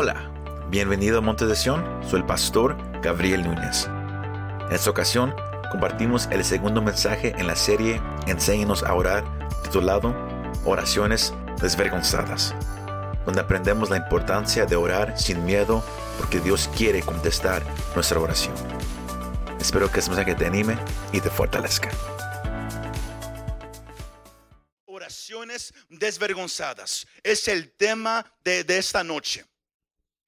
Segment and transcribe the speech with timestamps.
[0.00, 0.30] Hola,
[0.70, 3.86] bienvenido a Monte de Sion, soy el pastor Gabriel Núñez.
[4.68, 5.34] En esta ocasión
[5.72, 9.24] compartimos el segundo mensaje en la serie Enséñenos a orar,
[9.64, 10.14] titulado
[10.64, 12.54] Oraciones desvergonzadas,
[13.26, 15.82] donde aprendemos la importancia de orar sin miedo
[16.16, 17.64] porque Dios quiere contestar
[17.96, 18.54] nuestra oración.
[19.58, 20.78] Espero que este mensaje te anime
[21.12, 21.90] y te fortalezca.
[24.86, 29.44] Oraciones desvergonzadas es el tema de, de esta noche.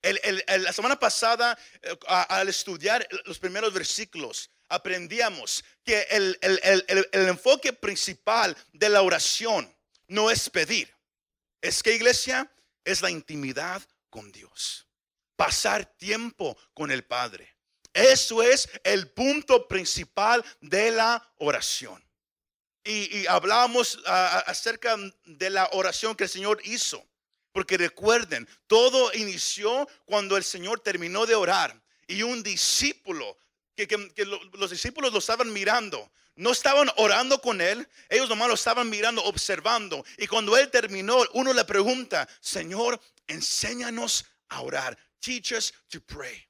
[0.02, 6.38] La semana pasada, eh, al estudiar los primeros versículos, aprendíamos que el,
[7.12, 9.74] enfoque principal de la oración
[10.08, 10.94] no es pedir.
[11.60, 12.50] Es que iglesia
[12.84, 14.86] es la intimidad con Dios.
[15.36, 17.56] Pasar tiempo con el Padre.
[17.92, 22.02] Eso es el punto principal de la oración.
[22.84, 27.04] Y, ah, acerca de la oración que el Señor hizo.
[27.52, 33.36] Porque recuerden, todo inició cuando el Señor terminó de orar y un discípulo,
[33.76, 38.28] que, que- que lo- los discípulos lo estaban mirando, no estaban orando con él, ellos
[38.28, 40.04] nomás lo estaban mirando, observando.
[40.18, 44.96] Y cuando él terminó, uno le pregunta, Señor, enséñanos a orar.
[45.20, 46.46] Teach us to pray.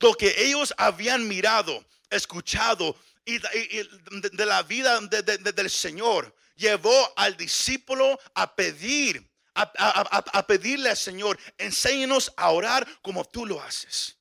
[0.00, 6.34] Lo que ellos habían mirado, escuchado y, de, la vida de- de- de- del Señor
[6.56, 9.26] llevó al discípulo a pedir,
[9.76, 14.18] a, pedirle al Señor, enséñanos a orar como tú lo haces.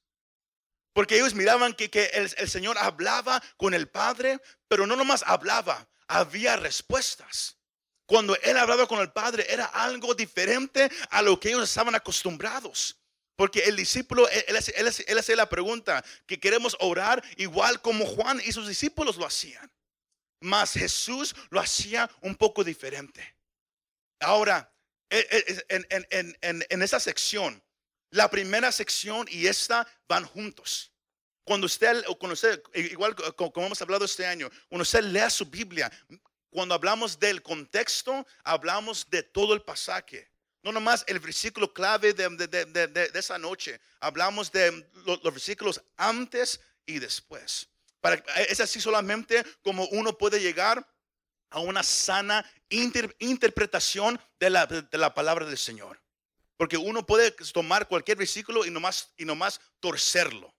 [0.94, 5.23] Porque ellos miraban que, que el, el Señor hablaba con el Padre, pero no nomás
[5.25, 7.58] hablaba, había respuestas.
[8.05, 12.99] Cuando Él hablaba con el Padre era algo diferente a lo que ellos estaban acostumbrados.
[13.36, 18.05] Porque el discípulo, él, él él él hace la pregunta, que queremos orar igual como
[18.05, 19.71] Juan y sus discípulos lo hacían.
[20.41, 23.36] Mas Jesús lo hacía un poco diferente.
[24.19, 24.72] Ahora, e- e-
[25.69, 27.61] en, en, en, en, en esa sección,
[28.09, 30.92] la primera sección y esta van juntos.
[31.44, 35.45] Cuando usted, cuando usted, igual co- como hemos hablado este año, cuando usted lea su
[35.45, 35.92] Biblia,
[36.49, 40.30] cuando hablamos del contexto, hablamos de todo el pasaje.
[40.61, 43.82] No nomás el versículo clave de, de- de- de- esa noche.
[43.99, 44.71] Hablamos de
[45.05, 47.67] lo- los, versículos antes y después.
[47.99, 48.16] Para,
[48.48, 50.87] es así solamente como uno puede llegar
[51.53, 56.02] a una sana inter- interpretación de la, de la palabra del Señor.
[56.58, 60.53] Porque uno puede tomar cualquier versículo y nomás, y nomás torcerlo.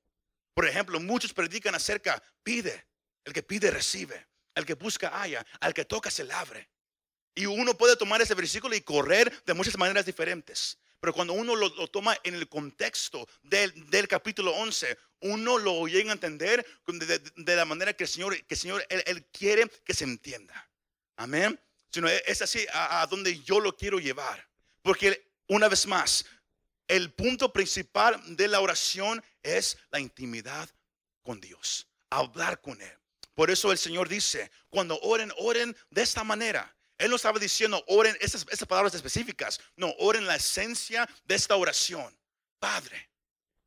[0.54, 2.86] Por ejemplo, muchos predican acerca, pide,
[3.24, 6.68] el que pide recibe, el que busca haya, al que toca se le abre.
[7.34, 10.78] Y uno puede tomar ese versículo y correr de muchas maneras diferentes.
[11.00, 16.10] Pero cuando uno lo, toma en el contexto del, del capítulo 11, uno lo llega
[16.10, 20.04] a entender de, la manera que el Señor, que el Señor él quiere que se
[20.04, 20.70] entienda.
[21.16, 21.58] Amén.
[21.90, 24.48] Sino es así a, donde yo lo quiero llevar.
[24.82, 26.24] Porque una vez más,
[26.88, 30.68] el punto principal de la oración es la intimidad
[31.22, 32.98] con Dios, hablar con Él.
[33.34, 36.74] Por eso el Señor dice, cuando oren, oren de esta manera.
[36.98, 39.60] Él no estaba diciendo, oren esas, palabras específicas.
[39.76, 42.16] No, oren la esencia de esta oración.
[42.58, 43.10] Padre.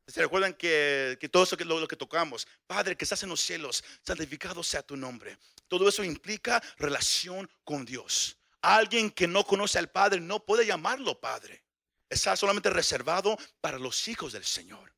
[0.07, 2.47] ¿Se recuerdan que, que todo eso que lo que tocamos?
[2.65, 5.37] Padre que estás en los cielos, santificado sea tu nombre.
[5.67, 8.37] Todo eso implica relación con Dios.
[8.61, 11.63] Alguien que no conoce al Padre no puede llamarlo Padre.
[12.09, 14.93] Está solamente reservado para los hijos del Señor.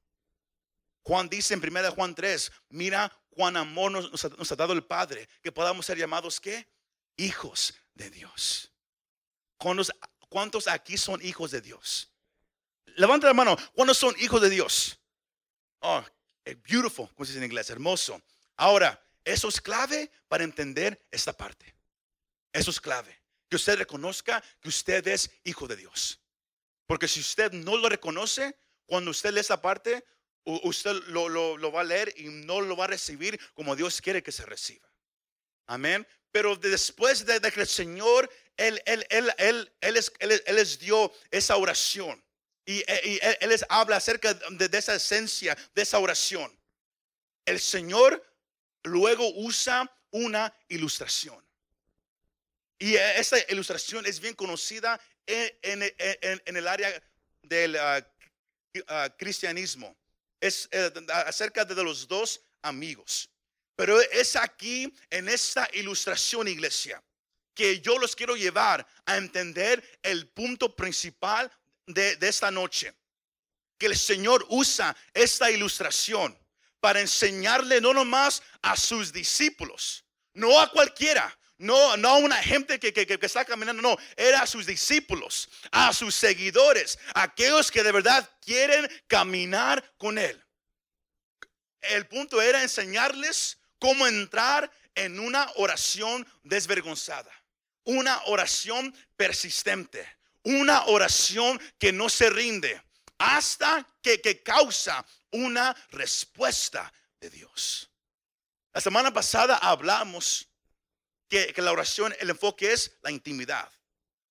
[1.02, 5.52] Juan dice en 1 Juan 3, mira cuán amor nos, ha, dado el Padre, que
[5.52, 6.68] podamos ser llamados ¿qué?
[7.18, 8.72] Hijos de Dios.
[9.58, 9.92] ¿Cuántos,
[10.30, 12.12] cuántos aquí son hijos de Dios?
[12.96, 15.00] Levanta la mano, ¿cuántos son hijos de Dios?
[15.80, 16.04] Oh,
[16.46, 18.22] eh, beautiful, como se dice en inglés, hermoso.
[18.58, 19.02] Ahora,
[19.34, 21.76] eso es clave para entender esta parte.
[22.54, 23.22] Eso es clave.
[23.50, 26.20] Que usted reconozca que usted es hijo de Dios.
[26.88, 30.04] Porque si usted no lo reconoce, cuando usted lee esa parte,
[30.44, 34.32] usted lo, va a leer y no lo va a recibir como Dios quiere que
[34.32, 34.88] se reciba.
[35.68, 36.08] Amén.
[36.32, 40.44] Pero de- después de, que el Señor, Él, él, él, él, él, es- él es-
[40.46, 42.24] él les dio esa oración.
[42.66, 46.56] Y, e- él, les habla acerca de esa esencia, de esa oración.
[47.46, 48.24] El Señor
[48.84, 51.44] luego usa una ilustración.
[52.80, 57.04] Y eh, esta ilustración es bien conocida en, en- en- el área
[57.44, 58.06] del ah,
[58.88, 59.96] ah, cristianismo.
[60.40, 60.92] Es eh,
[61.26, 63.30] acerca de los dos amigos.
[63.76, 67.04] Pero es aquí, en esta ilustración, iglesia,
[67.54, 71.52] que yo los quiero llevar a entender el punto principal
[71.86, 72.94] de esta noche.
[73.78, 76.38] Que el Señor usa esta ilustración
[76.80, 80.04] para enseñarle no nomás a sus discípulos,
[80.34, 84.48] no a cualquiera, No, no una gente que, que, que está caminando, no, era a
[84.48, 90.42] sus discípulos, a sus seguidores, aquellos que de verdad quieren caminar con Él.
[91.82, 97.32] El punto era enseñarles cómo entrar en una oración desvergonzada,
[97.84, 100.08] una oración persistente,
[100.44, 102.82] una oración que no se rinde
[103.20, 107.90] hasta que, que causa una respuesta de Dios.
[108.74, 110.48] La semana pasada hablamos
[111.30, 113.72] que, la oración, el enfoque es la intimidad.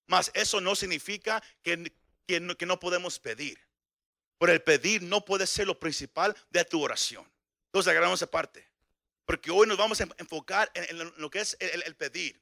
[0.06, 1.92] Mas eso no significa que,
[2.26, 3.58] que, no, podemos pedir.
[4.38, 7.30] Por el pedir no puede ser lo principal de tu oración.
[7.66, 8.66] Entonces agarramos esa parte.
[9.24, 12.40] Porque hoy nos vamos a enfocar en, lo que es el, pedir.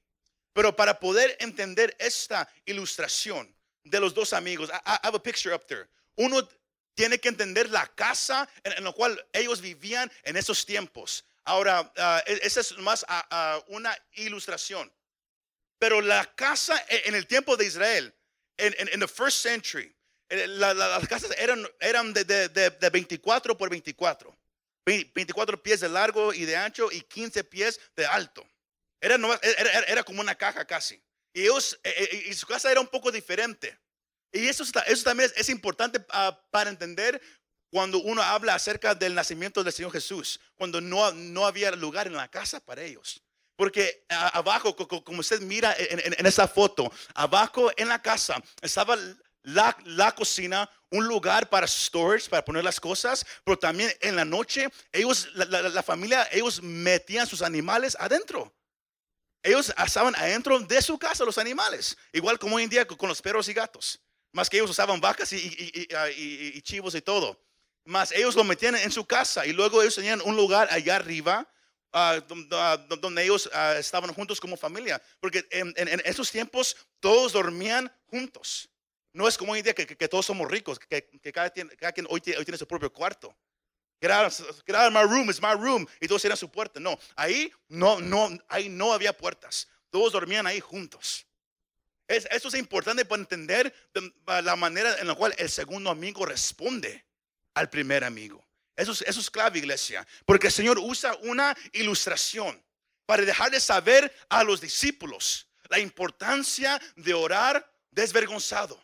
[0.52, 3.54] Pero para poder entender esta ilustración
[3.84, 5.88] de los dos amigos, I, have a picture up there.
[6.16, 6.48] Uno
[6.94, 11.24] tiene que entender la casa en, la cual ellos vivían en esos tiempos.
[11.44, 13.04] Ahora, uh, esa es más
[13.68, 14.92] una ilustración.
[15.78, 18.14] Pero la casa en el tiempo de Israel,
[18.56, 19.94] en the first century,
[20.28, 24.36] eh, las casas eran, eran de, de, de, 24 por 24.
[24.84, 28.46] 24 pies de largo y de ancho y 15 pies de alto.
[29.00, 31.00] Era, era, era como una caja casi.
[31.32, 31.78] Y, ellos,
[32.26, 33.78] y su casa era un poco diferente.
[34.36, 37.20] Y eso, eso también es, importante ah, para entender
[37.70, 42.14] cuando uno habla acerca del nacimiento del Señor Jesús, cuando no, no había lugar en
[42.14, 43.22] la casa para ellos.
[43.56, 48.96] Porque abajo, como usted mira en, esa foto, abajo en la casa estaba
[49.42, 54.26] la, la, cocina, un lugar para storage, para poner las cosas, pero también en la
[54.26, 58.54] noche, ellos, la, la, familia, ellos metían sus animales adentro.
[59.42, 63.22] Ellos estaban adentro de su casa, los animales, igual como hoy en día con los
[63.22, 64.00] perros y gatos.
[64.36, 66.08] Más que ellos usaban vacas y, ah,
[66.60, 67.42] chivos y todo.
[67.86, 71.50] Más ellos lo metían en su casa y luego ellos tenían un lugar allá arriba
[71.90, 72.20] ah,
[73.00, 73.48] donde, ellos
[73.78, 75.00] estaban juntos como familia.
[75.20, 75.74] Porque en,
[76.04, 78.68] esos tiempos todos dormían juntos.
[79.14, 82.58] No es como hoy en día que, todos somos ricos, que, cada, quien hoy tiene,
[82.58, 83.34] su propio cuarto.
[84.02, 85.86] Get out, my room, it's my room.
[85.98, 86.78] Y todos tenían su puerta.
[86.78, 89.66] No, ahí no, no, ahí no había puertas.
[89.88, 91.25] Todos dormían ahí juntos.
[92.08, 93.74] Es, eso es importante para entender
[94.26, 97.04] la manera en la cual el segundo amigo responde
[97.54, 98.44] al primer amigo.
[98.76, 100.06] Eso es, eso es clave, iglesia.
[100.24, 102.62] Porque el Señor usa una ilustración
[103.06, 108.80] para dejar de saber a los discípulos la importancia de orar desvergonzado,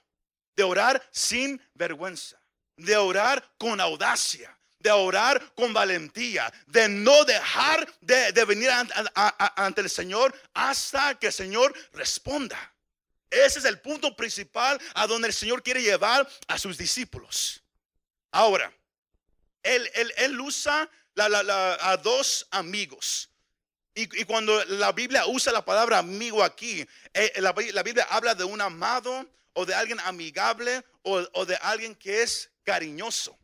[0.57, 2.41] de orar sin vergüenza,
[2.77, 9.91] de orar con audacia, de orar con valentía, de no dejar de, venir ante el
[9.91, 12.72] Señor hasta que el Señor responda.
[13.32, 17.62] Ese es el punto principal a donde el Señor quiere llevar a sus discípulos.
[18.31, 18.73] Ahora,
[19.62, 23.31] él, él, usa a dos amigos.
[23.94, 28.61] Y, cuando la Biblia usa la palabra amigo aquí, eh, la, Biblia habla de un
[28.61, 33.38] amado o de alguien amigable o, de alguien que es cariñoso.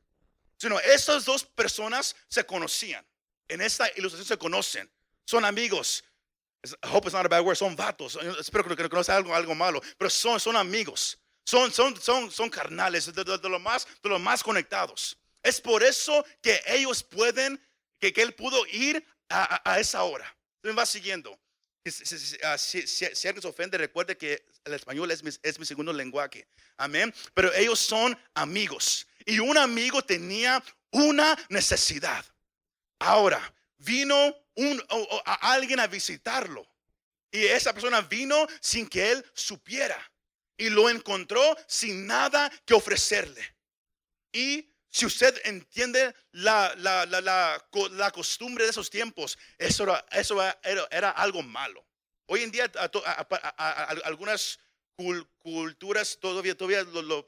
[0.56, 3.06] Sino estas dos personas se conocían.
[3.46, 4.90] En esta ilustración se conocen.
[5.24, 6.04] Son amigos.
[6.84, 7.56] Hope it's not a bad word.
[7.56, 8.16] Son vatos.
[8.38, 9.80] Espero que no sea algo, algo malo.
[9.96, 11.18] Pero son, son amigos.
[11.44, 13.12] Son, son, son, son carnales.
[13.12, 15.16] De, de, más, de los más conectados.
[15.42, 17.60] Es por eso que ellos pueden,
[18.00, 20.36] que, que él pudo ir a, a, esa hora.
[20.62, 21.38] Me va siguiendo.
[22.42, 25.64] Ah, si, si, si, alguien se ofende, recuerde que el español es mi, es mi
[25.64, 26.46] segundo lenguaje.
[26.76, 27.14] Amén.
[27.34, 29.06] Pero ellos son amigos.
[29.24, 32.24] Y un amigo tenía una necesidad.
[32.98, 34.82] Ahora, vino un,
[35.24, 36.68] a alguien a visitarlo.
[37.30, 39.98] Y esa persona vino sin que él supiera.
[40.56, 43.56] Y lo encontró sin nada que ofrecerle.
[44.32, 50.42] Y si usted entiende la, la, la, la costumbre de esos tiempos, eso, era, eso
[50.62, 51.86] era, algo malo.
[52.26, 52.70] Hoy en día
[54.04, 54.58] algunas
[55.38, 56.84] culturas todavía, todavía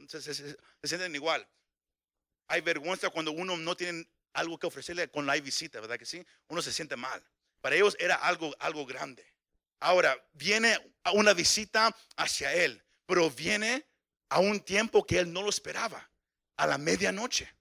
[0.09, 1.47] se, se sienten igual.
[2.49, 6.25] Hay vergüenza cuando uno no tiene algo que ofrecerle con la visita, ¿verdad que sí?
[6.49, 7.23] Uno se siente mal.
[7.61, 9.27] Para ellos era algo, algo grande.
[9.81, 10.79] Ahora, viene
[11.15, 13.87] una visita hacia él, pero viene
[14.29, 16.11] a un tiempo que él no lo esperaba,
[16.57, 17.53] a la medianoche.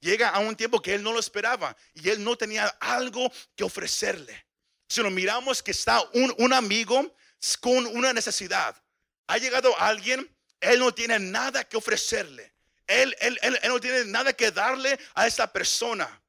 [0.00, 3.64] Llega a un tiempo que él no lo esperaba y él no tenía algo que
[3.64, 4.46] ofrecerle.
[4.88, 7.14] Si lo miramos que está un, un amigo
[7.60, 8.82] con una necesidad,
[9.26, 12.55] ha llegado alguien, él no tiene nada que ofrecerle.
[12.86, 16.22] Él, él, no tiene nada que darle a esa persona,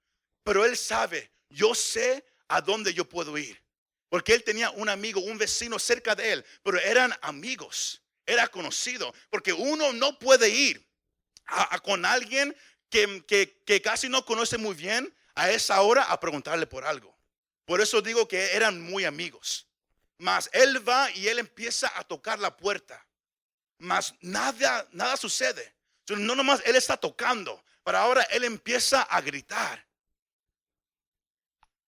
[0.44, 3.62] pero él sabe, yo sé a dónde yo puedo ir.
[4.10, 9.14] Porque él tenía un amigo, un vecino cerca de él, pero eran amigos, era conocido.
[9.30, 10.86] Porque uno no puede ir
[11.84, 12.56] con alguien
[12.90, 17.16] que, que, que casi no conoce muy bien a esa hora a preguntarle por algo.
[17.66, 19.68] Por eso digo que eran muy amigos.
[20.18, 23.06] Mas él va y él empieza a tocar la puerta.
[23.78, 25.77] Mas nada, nada sucede.
[26.10, 29.86] No nomás él está tocando, pero ahora él empieza a gritar.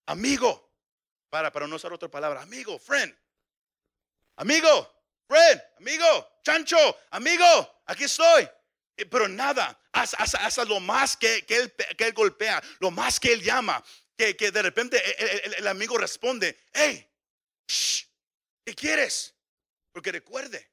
[0.08, 0.72] Amigo,
[1.30, 3.16] para, para no usar otra palabra, amigo, friend,
[4.38, 6.78] amigo, friend, amigo, chancho,
[7.12, 8.50] amigo, aquí estoy.
[9.10, 13.42] Pero nada, hasta, lo más que, que, él, que, él, golpea, lo más que él
[13.42, 13.84] llama,
[14.18, 17.08] que, que de repente el, amigo responde, hey,
[18.66, 19.36] ¿qué quieres?
[19.92, 20.69] Porque recuerde,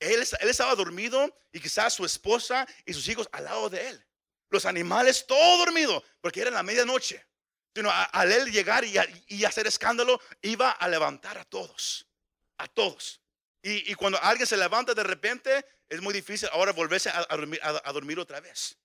[0.00, 4.06] él, él, estaba dormido y quizás su esposa y sus hijos al lado de él.
[4.50, 7.24] Los animales todo dormido porque era la medianoche.
[7.76, 12.08] Sino al él llegar y, hacer escándalo, iba a levantar a todos.
[12.56, 13.20] A todos.
[13.60, 18.40] Y, cuando alguien se levanta de repente, es muy difícil ahora volverse a, dormir, otra
[18.40, 18.78] vez.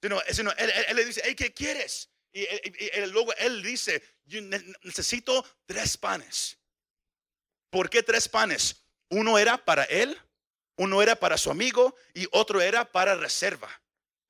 [0.00, 2.10] Sino, sino él, le dice, hey, ¿qué quieres?
[2.32, 2.46] Y,
[3.08, 4.00] luego él dice,
[4.82, 6.56] necesito tres panes.
[7.70, 8.84] ¿Por qué tres panes?
[9.08, 10.16] Uno era para él,
[10.78, 13.68] uno era para su amigo y otro era para reserva.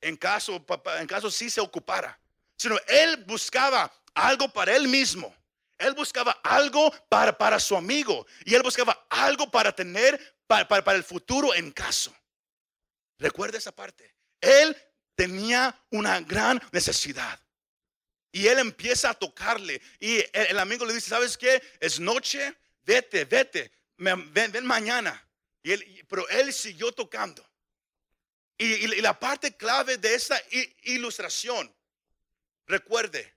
[0.00, 0.64] En caso,
[0.98, 2.18] en caso sí se ocupara.
[2.56, 5.34] Sino él buscaba algo para él mismo.
[5.76, 8.26] Él buscaba algo para, para su amigo.
[8.44, 12.14] Y él buscaba algo para tener para, para, el futuro en caso.
[13.18, 14.14] Recuerda esa parte.
[14.40, 14.76] Él
[15.14, 17.38] tenía una gran necesidad.
[18.32, 19.82] Y él empieza a tocarle.
[20.00, 21.62] Y el, amigo le dice, ¿sabes qué?
[21.78, 23.70] Es noche, vete, vete.
[23.98, 25.27] Ven, ven mañana.
[25.62, 27.48] Y él, pero él siguió tocando.
[28.58, 30.40] Y, la parte clave de esta
[30.82, 31.72] ilustración,
[32.66, 33.36] recuerde,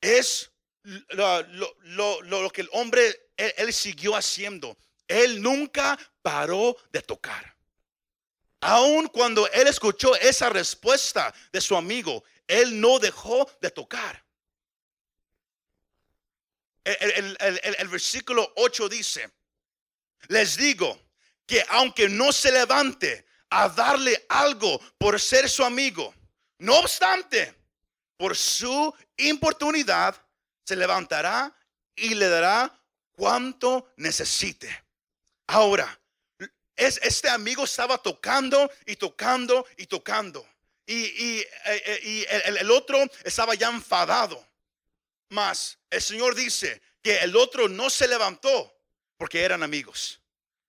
[0.00, 0.50] es
[0.82, 4.76] lo, que el hombre, él, siguió haciendo.
[5.06, 7.56] Él nunca paró de tocar.
[8.60, 14.24] Aun cuando él escuchó esa respuesta de su amigo, él no dejó de tocar.
[16.84, 19.30] El, el, versículo 8 dice,
[20.28, 21.00] les digo
[21.46, 26.14] que aunque no se levante a darle algo por ser su amigo,
[26.58, 27.54] no obstante,
[28.16, 30.14] por su importunidad,
[30.64, 31.54] se levantará
[31.94, 32.72] y le dará
[33.12, 34.84] cuanto necesite.
[35.48, 36.00] Ahora,
[36.76, 40.46] es, este amigo estaba tocando y tocando y tocando.
[40.86, 44.44] Y, eh, eh, el, el, otro estaba ya enfadado.
[45.28, 48.72] Mas el Señor dice que el otro no se levantó
[49.22, 50.20] porque eran amigos.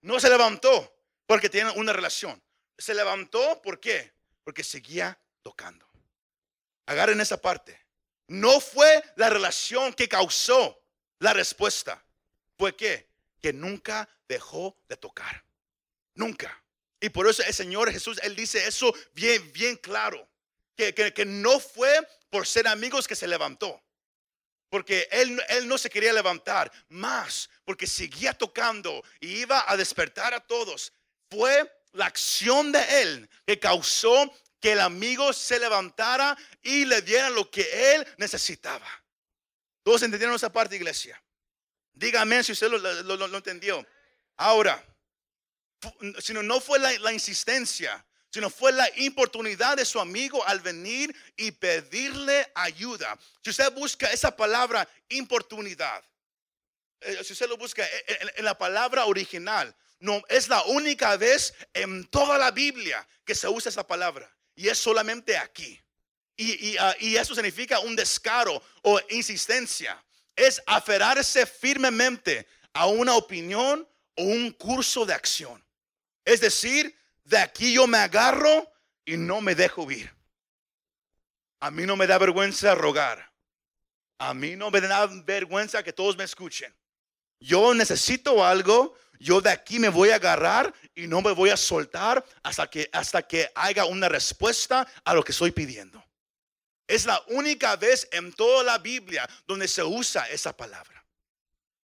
[0.02, 0.96] No se levantó
[1.26, 2.40] porque tienen una relación.
[2.78, 4.14] Se levantó, ¿por qué?
[4.44, 5.90] Porque seguía tocando.
[6.86, 7.84] Agarren esa parte.
[8.28, 10.80] No fue la relación que causó
[11.18, 12.06] la respuesta.
[12.56, 13.10] ¿Fue qué?
[13.42, 15.44] Que nunca dejó de tocar.
[16.14, 16.64] Nunca.
[17.00, 20.30] Y por eso el Señor Jesús, Él dice eso bien, bien claro.
[20.76, 23.84] Que, que, no fue por ser amigos que se levantó.
[24.74, 30.34] Porque él, él, no se quería levantar más, porque seguía tocando y iba a despertar
[30.34, 30.92] a todos.
[31.30, 37.30] Fue la acción de él que causó que el amigo se levantara y le diera
[37.30, 38.88] lo que él necesitaba.
[39.84, 41.24] ¿Todos entendieron esa parte, iglesia?
[41.94, 43.86] Dígame si usted lo, entendió.
[44.38, 44.84] Ahora,
[46.18, 48.04] sino no fue la insistencia,
[48.34, 53.16] sino fue la importunidad de su amigo al venir y pedirle ayuda.
[53.44, 56.04] Si usted busca esa palabra importunidad,
[57.02, 57.88] eh, si usted lo busca
[58.36, 63.48] en, la palabra original, no es la única vez en toda la Biblia que se
[63.48, 65.80] usa esa palabra y es solamente aquí.
[66.36, 70.04] Y, ah, y eso significa un descaro o insistencia.
[70.36, 75.64] Es aferrarse firmemente a una opinión o un curso de acción.
[76.26, 78.72] Es decir, de aquí yo me agarro
[79.06, 80.14] y no me dejo ir.
[81.60, 83.32] A mí no me da vergüenza rogar.
[84.18, 86.74] A mí no me da vergüenza que todos me escuchen.
[87.40, 91.58] Yo necesito algo, yo de aquí me voy a agarrar y no me voy a
[91.58, 96.04] soltar hasta que, hasta que haya una respuesta a lo que estoy pidiendo.
[96.88, 101.06] Es la única vez en toda la Biblia donde se usa esa palabra.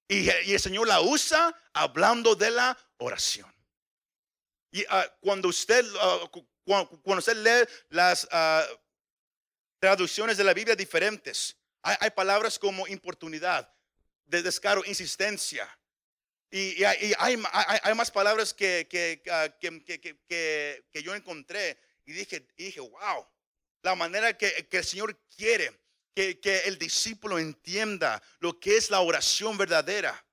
[0.08, 3.53] Y, el Señor la usa hablando de la oración.
[4.71, 6.29] Y ah, cuando, usted, ah,
[6.63, 8.65] cuando, usted lee las ah,
[9.79, 13.73] traducciones de la Biblia diferentes, hay, palabras como importunidad,
[14.25, 15.67] de descaro, insistencia.
[16.51, 17.38] Y, hay,
[17.95, 19.21] más palabras que, que,
[19.59, 23.25] que, que, yo encontré y dije, dije, wow,
[23.81, 25.79] la manera que, el Señor quiere
[26.13, 30.25] que el discípulo entienda lo que es la oración verdadera.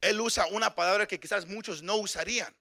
[0.00, 2.54] Él usa una palabra que quizás muchos no usarían.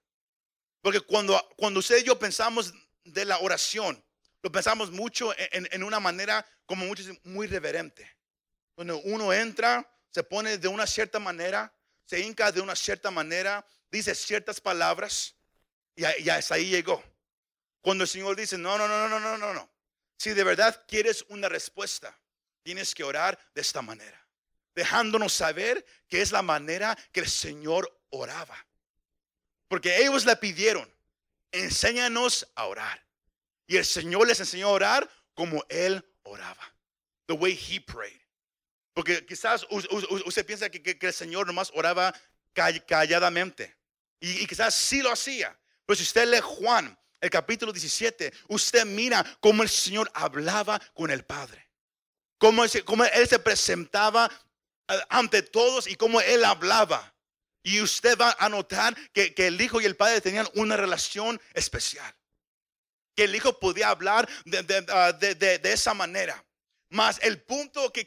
[0.83, 2.73] Porque cuando, cuando usted y yo pensamos
[3.05, 4.03] de la oración,
[4.41, 8.17] lo pensamos mucho en, una manera como muchos muy reverente.
[8.75, 11.73] Cuando uno entra, se pone de una cierta manera,
[12.05, 15.33] se hinca de una cierta manera, dice ciertas palabras
[15.95, 17.01] y, y hasta ahí llegó.
[17.79, 19.69] Cuando el Señor dice, no, no, no, no, no, no, no.
[20.17, 22.19] Si de verdad quieres una respuesta,
[22.61, 24.27] tienes que orar de esta manera,
[24.75, 28.67] dejándonos saber que es la manera que el Señor oraba.
[29.73, 30.87] Porque ellos le pidieron,
[31.51, 33.03] enséñanos a orar.
[33.65, 36.75] Y el Señor les enseñó a orar como Él oraba.
[37.25, 38.21] The way He prayed.
[38.93, 42.13] Porque quizás usted piensa que, el Señor nomás oraba
[42.53, 43.75] calladamente.
[44.19, 45.59] Y, quizás sí lo hacía.
[45.87, 51.09] Pero si usted lee Juan, el capítulo 17, usted mira cómo el Señor hablaba con
[51.09, 51.67] el Padre.
[52.37, 54.29] Cómo, Él se presentaba
[54.87, 57.12] eh, ante todos y cómo Él hablaba.
[57.63, 62.13] Y usted va a notar que, el Hijo y el Padre tenían una relación especial.
[63.15, 65.17] Que el Hijo podía hablar de, ah,
[65.63, 66.43] esa manera.
[66.89, 68.03] Mas el punto que,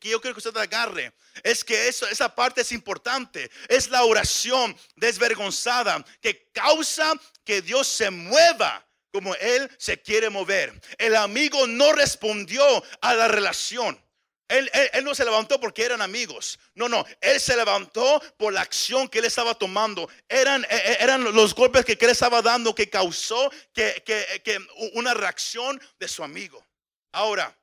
[0.00, 1.12] yo quiero que usted agarre
[1.44, 3.50] es que eso, esa parte es importante.
[3.68, 7.12] Es la oración desvergonzada que causa
[7.44, 10.72] que Dios se mueva como Él se quiere mover.
[10.98, 14.03] El amigo no respondió a la relación.
[14.48, 14.70] Él,
[15.02, 16.58] no se levantó porque eran amigos.
[16.74, 17.04] No, no.
[17.20, 20.08] Él se levantó por la acción que él estaba tomando.
[20.28, 24.58] Eran, e, e, eran los golpes que él estaba dando que causó que, que
[24.94, 26.64] una reacción de su amigo.
[27.12, 27.56] Ahora,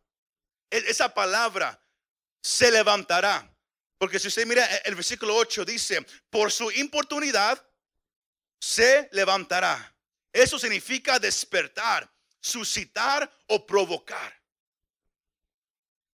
[0.72, 1.80] e, esa palabra
[2.42, 3.48] se levantará.
[3.98, 7.64] Porque si usted mira el versículo 8 dice, por su importunidad
[8.60, 9.96] se levantará.
[10.34, 14.41] Eso significa despertar, suscitar o provocar.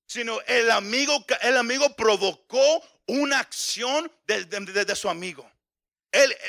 [0.08, 5.48] Sino el amigo, el amigo provocó una acción de su amigo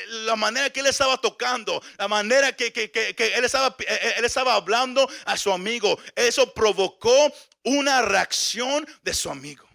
[0.07, 2.67] la manera que él estaba tocando, la manera que,
[3.35, 3.75] él, estaba,
[4.17, 9.67] él estaba hablando a su amigo, eso provocó una reacción de su amigo.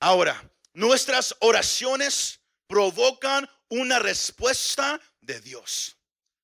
[0.00, 0.42] Ahora,
[0.72, 5.96] nuestras oraciones provocan una respuesta de Dios.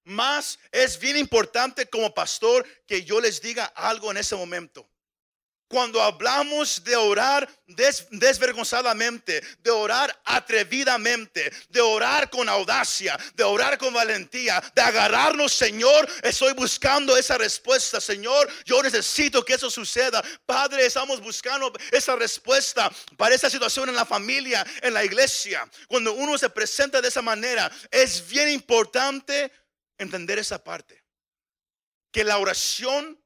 [0.05, 4.89] Más es bien importante como pastor que yo les diga algo en ese momento.
[5.73, 13.95] Cuando hablamos de orar desvergonzadamente, de orar atrevidamente, de orar con audacia, de orar con
[13.95, 20.23] valentía, de agarrarnos, Señor, estoy buscando esa respuesta, Señor, yo necesito que eso suceda.
[20.45, 25.67] Padre, estamos buscando esa respuesta para esa situación en la familia, en la iglesia.
[25.89, 29.50] Cuando uno se presenta de esa manera, es bien importante
[29.97, 31.02] entender esa parte.
[32.11, 33.22] Que la oración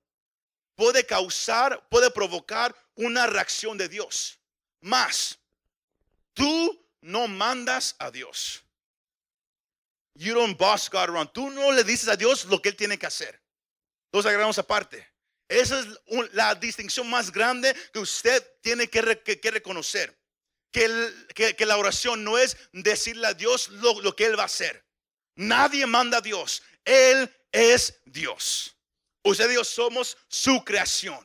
[0.77, 4.39] puede causar, puede provocar una reacción de Dios.
[4.81, 5.39] Más,
[6.35, 8.63] tú no mandas a Dios.
[10.15, 11.33] You don't boss God around.
[11.33, 13.41] Tú no le dices a Dios lo que Él tiene que hacer.
[14.07, 15.07] Entonces agarramos aparte.
[15.49, 15.87] Esa es
[16.33, 20.17] la distinción más grande que usted tiene que, reconocer.
[20.73, 24.85] Que, la oración no es decirle a Dios lo que Él va a hacer.
[25.37, 26.63] Nadie manda a Dios.
[26.85, 28.76] Él es Dios.
[29.27, 31.19] Usted Dios somos su creación.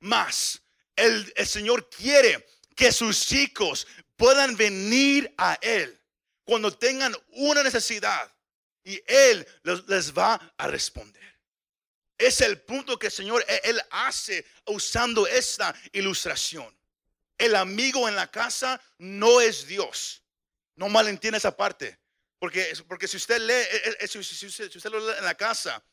[0.00, 0.62] Más,
[0.96, 3.86] el, Señor quiere que sus hijos
[4.16, 6.00] puedan venir a Él
[6.44, 8.34] cuando tengan una necesidad
[8.82, 11.38] y Él les va a responder.
[12.16, 16.74] Es el punto que el Señor e, Él hace usando esta ilustración.
[17.36, 20.22] El amigo en la casa no es Dios.
[20.76, 21.98] No malentiende esa parte.
[22.38, 25.84] Porque, porque si usted lee, e, e, si usted lo lee en la casa,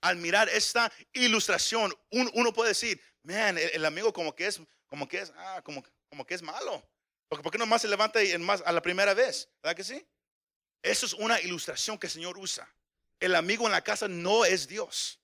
[0.00, 5.20] al mirar esta ilustración, uno puede decir, man, el, amigo como que es, como que
[5.20, 6.82] es, ah, como, como que es malo.
[7.28, 9.48] Porque, ¿Por qué no más se levanta y más a la primera vez?
[9.62, 10.06] ¿Verdad que sí?
[10.82, 12.68] Eso es una ilustración que el Señor usa.
[13.18, 15.18] El amigo en la casa no es Dios.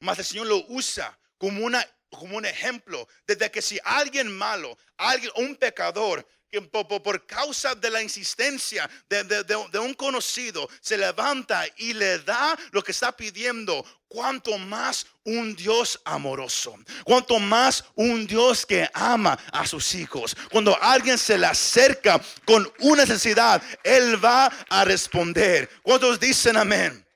[0.00, 3.06] Más el Señor lo usa como, una, como un ejemplo.
[3.26, 6.26] Desde que si alguien malo, alguien, un pecador,
[6.58, 12.92] por, causa de la insistencia de, un conocido se levanta y le da lo que
[12.92, 19.94] está pidiendo, cuanto más un Dios amoroso, cuanto más un Dios que ama a sus
[19.94, 20.36] hijos.
[20.50, 25.70] Cuando alguien se le acerca con una necesidad, Él va a responder.
[25.82, 27.06] ¿Cuántos dicen amén?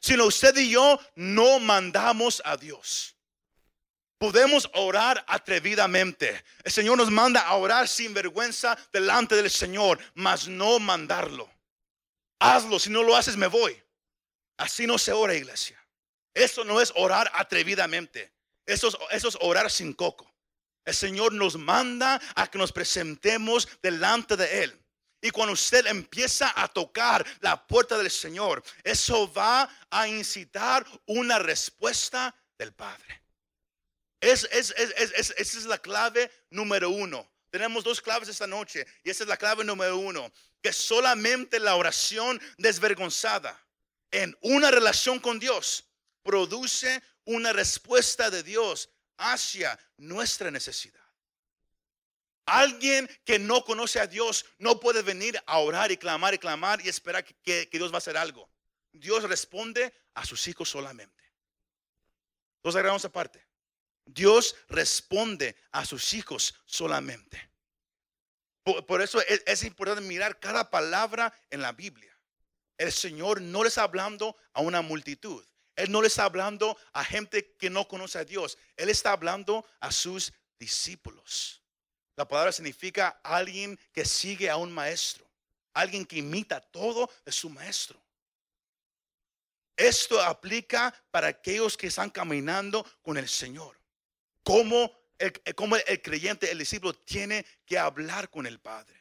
[0.00, 3.13] Sino usted y yo no mandamos a Dios.
[4.18, 6.44] Podemos orar atrevidamente.
[6.62, 11.50] El Señor nos manda a orar sin vergüenza delante del Señor, mas no mandarlo.
[12.38, 13.80] Hazlo, si no lo haces me voy.
[14.56, 15.78] Así no se ora, iglesia.
[16.32, 18.32] Eso no es orar atrevidamente.
[18.66, 20.32] Eso es, eso es orar sin coco.
[20.84, 24.80] El Señor nos manda a que nos presentemos delante de Él.
[25.24, 31.38] Y cuando usted empieza a tocar la puerta del Señor, eso va a incitar una
[31.38, 33.23] respuesta del Padre.
[34.24, 39.28] Es, esa es la clave número uno tenemos dos claves esta noche y esa es
[39.28, 43.56] la clave número uno, que solamente la oración desvergonzada
[44.10, 45.84] en una relación con Dios
[46.24, 51.00] produce una respuesta de Dios hacia nuestra necesidad.
[52.44, 56.84] Alguien que no conoce a Dios no puede venir a orar y clamar y clamar
[56.84, 58.50] y esperar que, Dios va a hacer algo.
[58.90, 61.22] Dios responde a sus hijos solamente.
[62.64, 63.46] Dos agregamos aparte.
[64.06, 67.50] Dios responde a sus hijos solamente.
[68.62, 72.16] Por, eso es, es, importante mirar cada palabra en la Biblia.
[72.78, 75.44] El Señor no le está hablando a una multitud.
[75.76, 78.56] Él no le está hablando a gente que no conoce a Dios.
[78.76, 81.62] Él está hablando a sus discípulos.
[82.16, 85.28] La palabra significa alguien que sigue a un maestro.
[85.74, 88.00] Alguien que imita todo de su maestro.
[89.76, 93.76] Esto aplica para aquellos que están caminando con el Señor.
[94.44, 95.32] Como el,
[95.86, 98.94] el creyente, el discípulo, tiene que hablar con el Padre.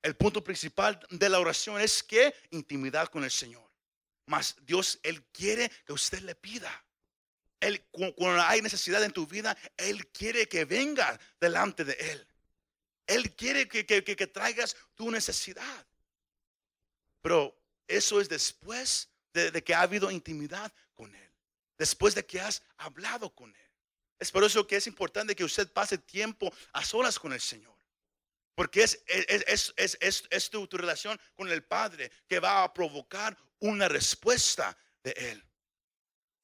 [0.00, 3.68] El punto principal de la oración es que intimidad con el Señor.
[4.26, 6.84] Mas Dios, Él quiere que usted le pida.
[7.60, 12.26] Él, cuando hay necesidad en tu vida, Él quiere que venga delante de Él.
[13.06, 15.86] Él quiere que traigas tu necesidad.
[17.20, 21.30] Pero eso es después de, que ha habido intimidad con Él.
[21.78, 23.71] Después de que has hablado con Él.
[24.22, 27.76] Es por eso que es importante que usted pase tiempo a solas con el Señor.
[28.54, 33.36] Porque es, es, es, es tu, tu, relación con el Padre que va a provocar
[33.58, 35.44] una respuesta de Él.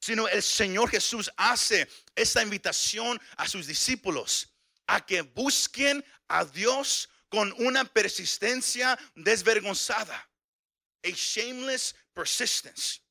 [0.01, 4.49] Sino el Señor Jesús hace esta invitación a sus discípulos
[4.89, 10.29] a que busquen a Dios con una persistencia desvergonzada.
[11.05, 13.03] A shameless persistence.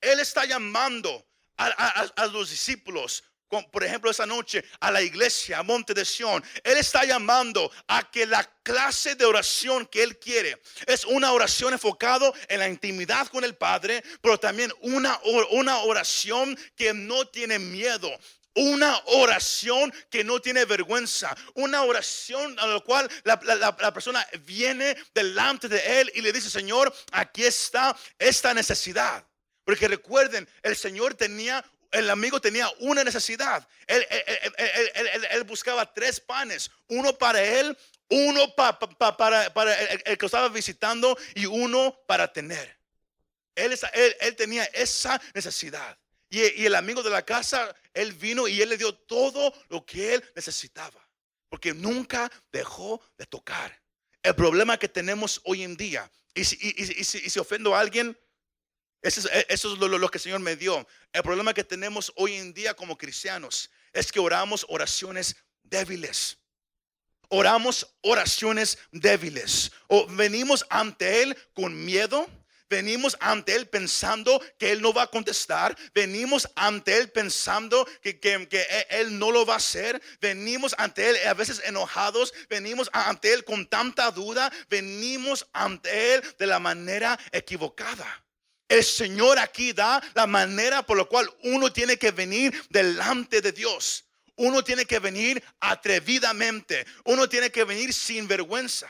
[0.00, 3.24] Él está llamando a, los discípulos
[3.70, 6.42] por ejemplo, esa noche a la iglesia, a Monte de Sion.
[6.64, 11.72] Él está llamando a que la clase de oración que Él quiere es una oración
[11.72, 15.18] enfocada en la intimidad con el Padre, pero también una,
[15.50, 18.10] una oración que no tiene miedo,
[18.54, 21.34] una oración que no tiene vergüenza.
[21.54, 26.94] Una oración a la cual la, persona viene delante de Él y le dice, Señor,
[27.12, 29.26] aquí está esta necesidad.
[29.64, 33.66] Porque recuerden, el Señor tenía, el amigo tenía una necesidad.
[33.86, 37.76] Él, buscaba tres panes, uno para él,
[38.08, 39.46] uno para,
[40.04, 42.76] el, que estaba visitando y uno para tener.
[43.54, 43.78] Él,
[44.36, 45.98] tenía esa necesidad.
[46.30, 50.14] Y, el amigo de la casa, él vino y él le dio todo lo que
[50.14, 51.06] él necesitaba.
[51.50, 53.78] Porque nunca dejó de tocar.
[54.22, 58.18] El problema que tenemos hoy en día, y, si, ofendo a alguien,
[59.02, 60.86] eso es, lo, que el Señor me dio.
[61.12, 66.38] El problema que tenemos hoy en día como cristianos es que oramos oraciones débiles.
[67.28, 69.72] Oramos oraciones débiles.
[69.88, 72.28] O venimos ante Él con miedo
[72.72, 75.76] Venimos ante Él pensando que Él no va a contestar.
[75.92, 80.00] Venimos ante Él pensando que, e, Él no lo va a hacer.
[80.22, 82.32] Venimos ante Él a veces enojados.
[82.48, 84.50] Venimos ante Él con tanta duda.
[84.70, 88.24] Venimos ante Él de la manera equivocada.
[88.72, 93.52] El Señor aquí da la manera por la cual uno tiene que venir delante de
[93.52, 94.04] Dios.
[94.36, 96.86] Uno tiene que venir atrevidamente.
[97.04, 98.88] Uno tiene que venir sin vergüenza.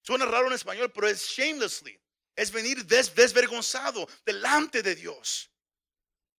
[0.00, 1.98] Suena raro en español, pero es shamelessly
[2.36, 5.50] es venir desvergonzado delante de Dios.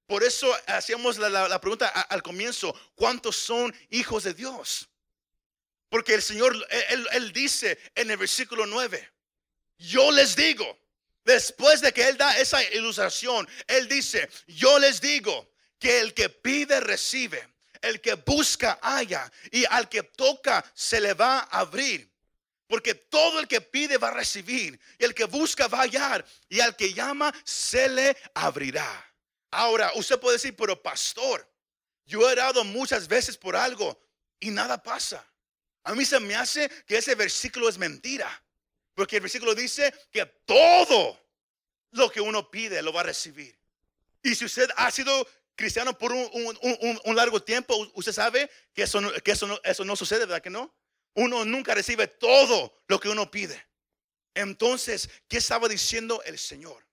[0.08, 4.90] Por eso hacíamos la, pregunta al comienzo, ¿cuántos son hijos de Dios?
[5.90, 6.56] Porque el Señor,
[7.12, 9.12] él, dice en el versículo 9,
[9.78, 10.80] yo les digo,
[11.24, 16.30] después de que Él da esa ilustración, Él dice, yo les digo que el que
[16.30, 17.48] pide recibe,
[17.82, 22.12] el que busca haya y al que toca se le va a abrir.
[22.68, 24.80] Porque todo el que pide va a recibir.
[24.98, 26.26] Y el que busca va a hallar.
[26.50, 29.14] Y al que llama se le abrirá.
[29.52, 31.48] Ahora, usted puede decir, pero pastor,
[32.06, 34.02] yo he orado muchas veces por algo
[34.40, 35.24] y nada pasa.
[35.84, 38.43] A mí se me hace que ese versículo es mentira.
[38.94, 41.20] Porque el versículo dice que todo
[41.92, 43.58] lo que uno pide lo va a recibir.
[44.22, 49.32] Y si usted ha sido cristiano por un, largo tiempo, usted sabe que eso que
[49.32, 50.74] eso no, eso no sucede, ¿verdad que no?
[51.16, 53.64] Uno nunca recibe todo lo que uno pide.
[54.34, 56.84] Entonces, ¿qué estaba diciendo el Señor?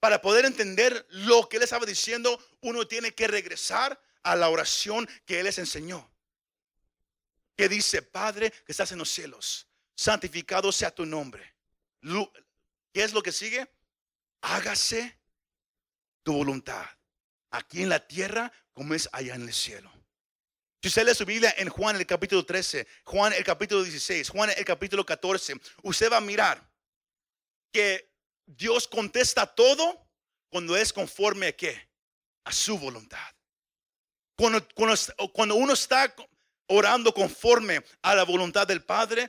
[0.00, 5.08] Para poder entender lo que Él estaba diciendo, uno tiene que regresar a la oración
[5.24, 6.10] que Él les enseñó.
[7.56, 9.67] Que dice, Padre que estás en los cielos,
[9.98, 11.56] santificado sea tu nombre.
[12.92, 13.68] ¿Qué es lo que sigue?
[14.40, 15.18] Hágase
[16.22, 16.86] tu voluntad,
[17.50, 19.92] aquí en la tierra como es allá en el cielo.
[20.80, 24.50] Si usted lee su Biblia en Juan el capítulo 13, Juan el capítulo 16, Juan
[24.56, 26.64] el capítulo 14, usted va a mirar
[27.72, 28.08] que
[28.46, 30.08] Dios contesta todo
[30.48, 31.90] cuando es conforme a qué?
[32.44, 33.34] A su voluntad.
[34.36, 34.64] Cuando,
[35.32, 36.14] cuando, uno está
[36.68, 39.28] orando conforme a la voluntad del Padre,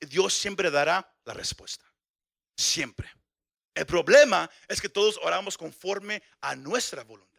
[0.00, 1.84] Dios siempre dará la respuesta.
[2.56, 3.10] Siempre.
[3.74, 7.30] El problema es que todos oramos conforme a nuestra voluntad.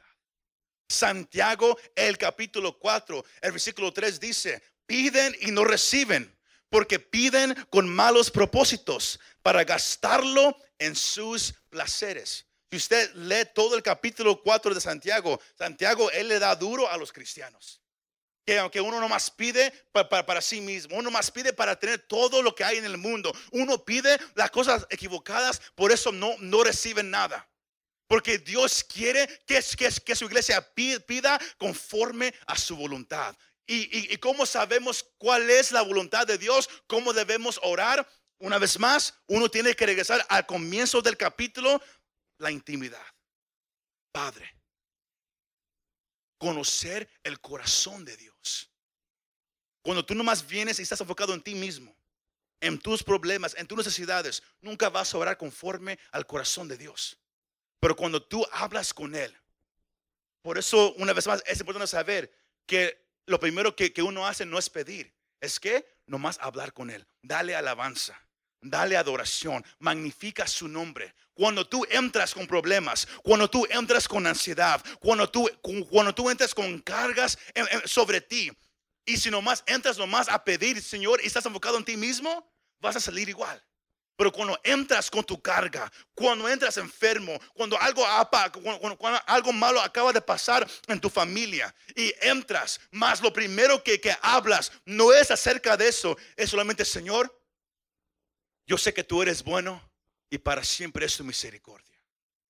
[0.87, 6.37] Santiago, el capítulo 4, el versículo 3 dice, piden y no reciben,
[6.69, 12.45] porque piden con malos propósitos para gastarlo en sus placeres.
[12.69, 16.97] Si usted lee todo el capítulo 4 de Santiago, Santiago, él le da duro a
[16.97, 17.80] los cristianos.
[18.45, 21.99] Que aunque uno no más pide para, para, sí mismo, uno más pide para tener
[21.99, 26.35] todo lo que hay en el mundo, uno pide las cosas equivocadas, por eso no,
[26.39, 27.47] no reciben nada.
[28.07, 33.35] Porque Dios quiere que, que, que su iglesia pida conforme a su voluntad.
[33.67, 38.05] Y, y, cómo sabemos cuál es la voluntad de Dios, cómo debemos orar.
[38.39, 41.81] Una vez más, uno tiene que regresar al comienzo del capítulo,
[42.39, 43.05] la intimidad.
[44.11, 44.57] Padre,
[46.37, 48.30] conocer el corazón de Dios.
[49.81, 51.95] Cuando tú nomás vienes y estás enfocado en ti mismo,
[52.59, 57.17] en tus problemas, en tus necesidades, nunca vas a orar conforme al corazón de Dios.
[57.79, 59.35] Pero cuando tú hablas con Él,
[60.43, 62.31] por eso una vez más es importante saber
[62.65, 67.07] que lo primero que, uno hace no es pedir, es que nomás hablar con Él,
[67.23, 68.19] dale alabanza,
[68.61, 71.15] dale adoración, magnifica su nombre.
[71.33, 75.49] Cuando tú entras con problemas, cuando tú entras con ansiedad, cuando tú,
[75.89, 77.39] cuando tú entras con cargas
[77.85, 78.51] sobre ti,
[79.05, 82.95] y si nomás entras nomás a pedir, Señor, y estás enfocado en ti mismo, vas
[82.95, 83.63] a salir igual.
[84.15, 88.05] Pero cuando entras con tu carga, cuando entras enfermo, cuando algo,
[89.25, 94.15] algo malo acaba de pasar en tu familia y entras, más lo primero que, que
[94.21, 97.35] hablas no es acerca de eso, es solamente, Señor,
[98.67, 99.81] yo sé que tú eres bueno
[100.29, 101.99] y para siempre es tu misericordia.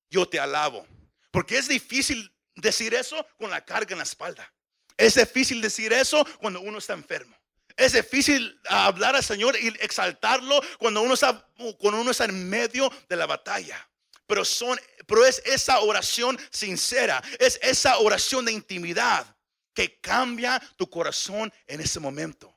[0.09, 0.85] Yo te alabo.
[1.31, 4.53] Porque es difícil decir eso con la carga en la espalda.
[5.01, 7.35] Es difícil decir eso cuando uno está enfermo.
[7.75, 11.43] Es difícil hablar al Señor y exaltarlo cuando uno está,
[11.79, 13.89] cuando uno está en medio de la batalla.
[14.27, 19.25] Pero, son, pero es esa oración sincera, es esa oración de intimidad
[19.73, 22.55] que cambia tu corazón en ese momento.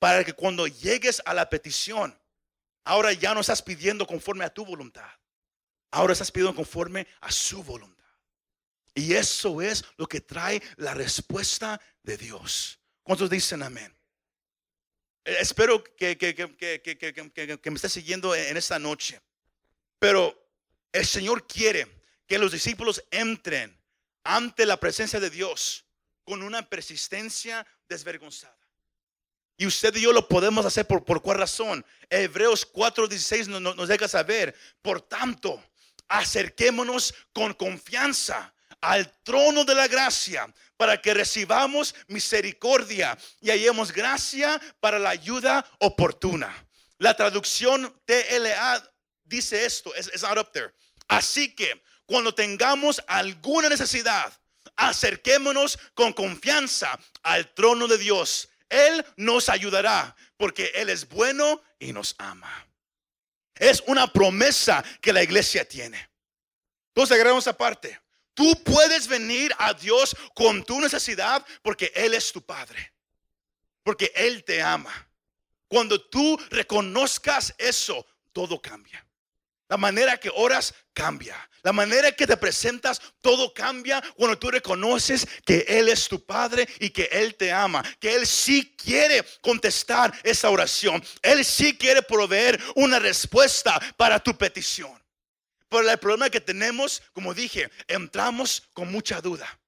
[0.00, 2.18] Para que cuando llegues a la petición,
[2.82, 5.08] ahora ya no estás pidiendo conforme a tu voluntad.
[5.92, 7.93] Ahora estás pidiendo conforme a su voluntad.
[8.94, 12.78] Y eso es lo que trae la respuesta de Dios.
[13.02, 13.94] ¿Cuántos dicen amén?
[15.24, 16.16] Eh, espero que,
[17.64, 19.20] me esté siguiendo en esta noche.
[19.98, 20.48] Pero
[20.92, 21.88] el Señor quiere
[22.26, 23.76] que los discípulos entren
[24.22, 25.84] ante la presencia de Dios
[26.22, 28.56] con una persistencia desvergonzada.
[29.56, 31.84] Y usted y yo lo podemos hacer por, por cuál razón.
[32.08, 34.54] Hebreos 4:16 nos, nos deja saber.
[34.82, 35.62] Por tanto,
[36.08, 38.53] acerquémonos con confianza
[38.84, 45.64] al trono de la gracia para que recibamos misericordia y hallemos gracia para la ayuda
[45.78, 46.54] oportuna.
[46.98, 48.92] La traducción TLA
[49.24, 50.74] dice esto, es not up there.
[51.08, 54.30] Así que cuando tengamos alguna necesidad,
[54.76, 58.50] acerquémonos con confianza al trono de Dios.
[58.68, 62.66] Él nos ayudará porque Él es bueno y nos ama.
[63.54, 66.10] Es una promesa que la iglesia tiene.
[66.88, 68.03] Entonces agregamos aparte.
[68.34, 72.92] Tú puedes venir a Dios con tu necesidad porque Él es tu Padre.
[73.82, 74.92] Porque Él te ama.
[75.68, 79.06] Cuando tú reconozcas eso, todo cambia.
[79.68, 81.36] La manera que oras cambia.
[81.62, 86.68] La manera que te presentas, todo cambia cuando tú reconoces que Él es tu Padre
[86.78, 87.82] y que Él te ama.
[87.98, 91.02] Que Él sí quiere contestar esa oración.
[91.22, 95.03] Él sí quiere proveer una respuesta para tu petición.
[95.74, 99.58] Pero el problema que tenemos, como dije, entramos con mucha duda.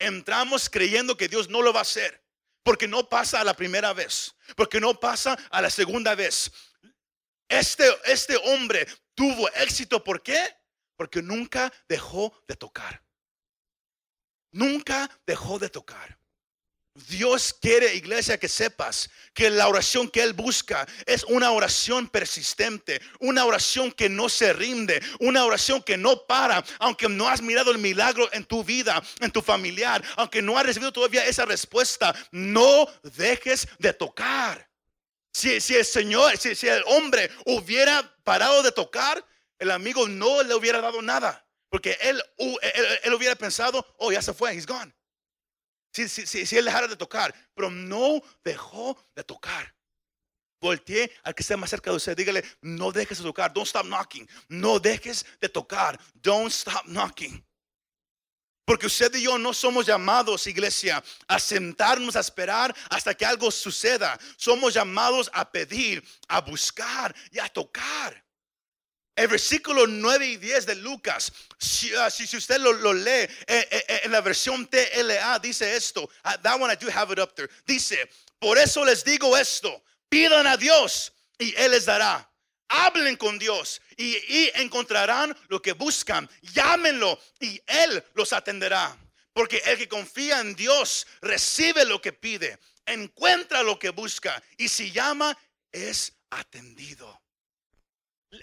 [0.00, 2.24] Entramos creyendo que Dios no lo va a hacer.
[2.64, 4.34] Porque no pasa a la primera vez.
[4.56, 6.50] Porque no pasa a la segunda vez.
[7.48, 10.02] Este, este hombre tuvo éxito.
[10.02, 10.56] ¿Por qué?
[10.96, 13.04] Porque nunca dejó de tocar.
[14.50, 16.18] Nunca dejó de tocar.
[16.94, 23.00] Dios quiere, iglesia, que sepas que la oración que Él busca es una oración persistente,
[23.18, 27.72] una oración que no se rinde, una oración que no para, aunque no has mirado
[27.72, 32.14] el milagro en tu vida, en tu familiar, aunque no has recibido todavía esa respuesta,
[32.30, 34.70] no dejes de tocar.
[35.32, 39.26] Si, si el Señor, si, si el hombre hubiera parado de tocar,
[39.58, 44.22] el amigo no le hubiera dado nada, porque él, él, él hubiera pensado, oh, ya
[44.22, 44.94] se fue, he's gone.
[45.94, 49.72] Si, si, si, él dejara de tocar, pero no dejó de tocar.
[50.60, 53.86] Voltee al que esté más cerca de usted, dígale, no dejes de tocar, don't stop
[53.86, 57.46] knocking, no dejes de tocar, don't stop knocking.
[58.64, 63.50] Porque usted y yo no somos llamados, iglesia, a sentarnos a esperar hasta que algo
[63.50, 64.18] suceda.
[64.36, 68.23] Somos llamados a pedir, a buscar y a tocar.
[69.16, 74.00] El versículo 9 y 10 de Lucas, si, si usted lo, lee eh, eh, eh,
[74.04, 76.02] en la versión TLA, dice esto.
[76.24, 77.48] Uh, that one I do have it up there.
[77.64, 82.28] Dice, por eso les digo esto, pidan a Dios y Él les dará.
[82.68, 86.28] Hablen con Dios y, y encontrarán lo que buscan.
[86.42, 88.98] Llámenlo y Él los atenderá.
[89.32, 94.68] Porque el que confía en Dios recibe lo que pide, encuentra lo que busca y
[94.68, 95.36] si llama
[95.70, 97.23] es atendido.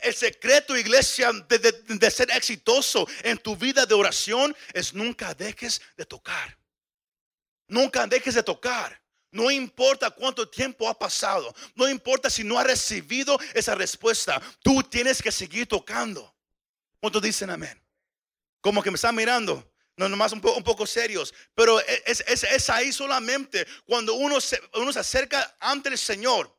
[0.01, 5.82] El secreto, iglesia, de, de- ser exitoso en tu vida de oración es nunca dejes
[5.97, 6.58] de tocar.
[7.67, 8.99] Nunca dejes de tocar.
[9.32, 11.54] No importa cuánto tiempo ha pasado.
[11.75, 14.41] No importa si no has recibido esa respuesta.
[14.62, 16.36] Tú tienes que seguir tocando.
[16.99, 17.82] ¿Cuántos dicen amén?
[18.60, 19.67] Como que me están mirando.
[19.95, 21.34] No, nomás un, un poco serios.
[21.56, 26.54] Pero es, es- es ahí solamente cuando uno se, uno se acerca ante el Señor.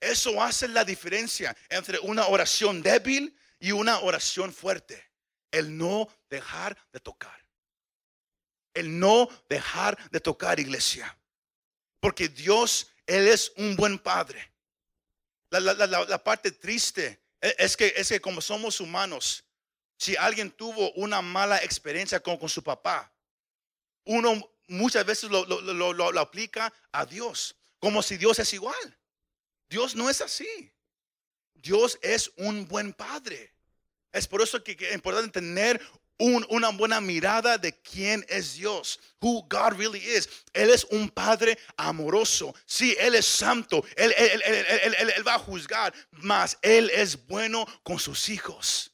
[0.00, 5.10] Eso hace la diferencia entre una oración débil y una oración fuerte.
[5.50, 7.44] El no dejar de tocar.
[8.74, 11.16] El no dejar de tocar, iglesia.
[12.00, 14.52] Porque Dios, Él es un buen padre.
[15.50, 19.44] La, la- la- la- parte triste e- es que, es que como somos humanos,
[19.96, 23.10] si alguien tuvo una mala experiencia con, con su papá,
[24.04, 28.98] uno muchas veces lo- lo- lo- lo aplica a Dios, como si Dios es igual.
[29.68, 30.72] Dios no es así.
[31.54, 33.52] Dios es un buen padre.
[34.12, 35.80] Es por eso que, es importante tener
[36.18, 40.28] un- una buena mirada de quién es Dios, who God really is.
[40.54, 42.54] Él es un padre amoroso.
[42.64, 43.84] Sí, Él es santo.
[43.96, 48.90] Él- él va a juzgar, mas Él es bueno con sus hijos.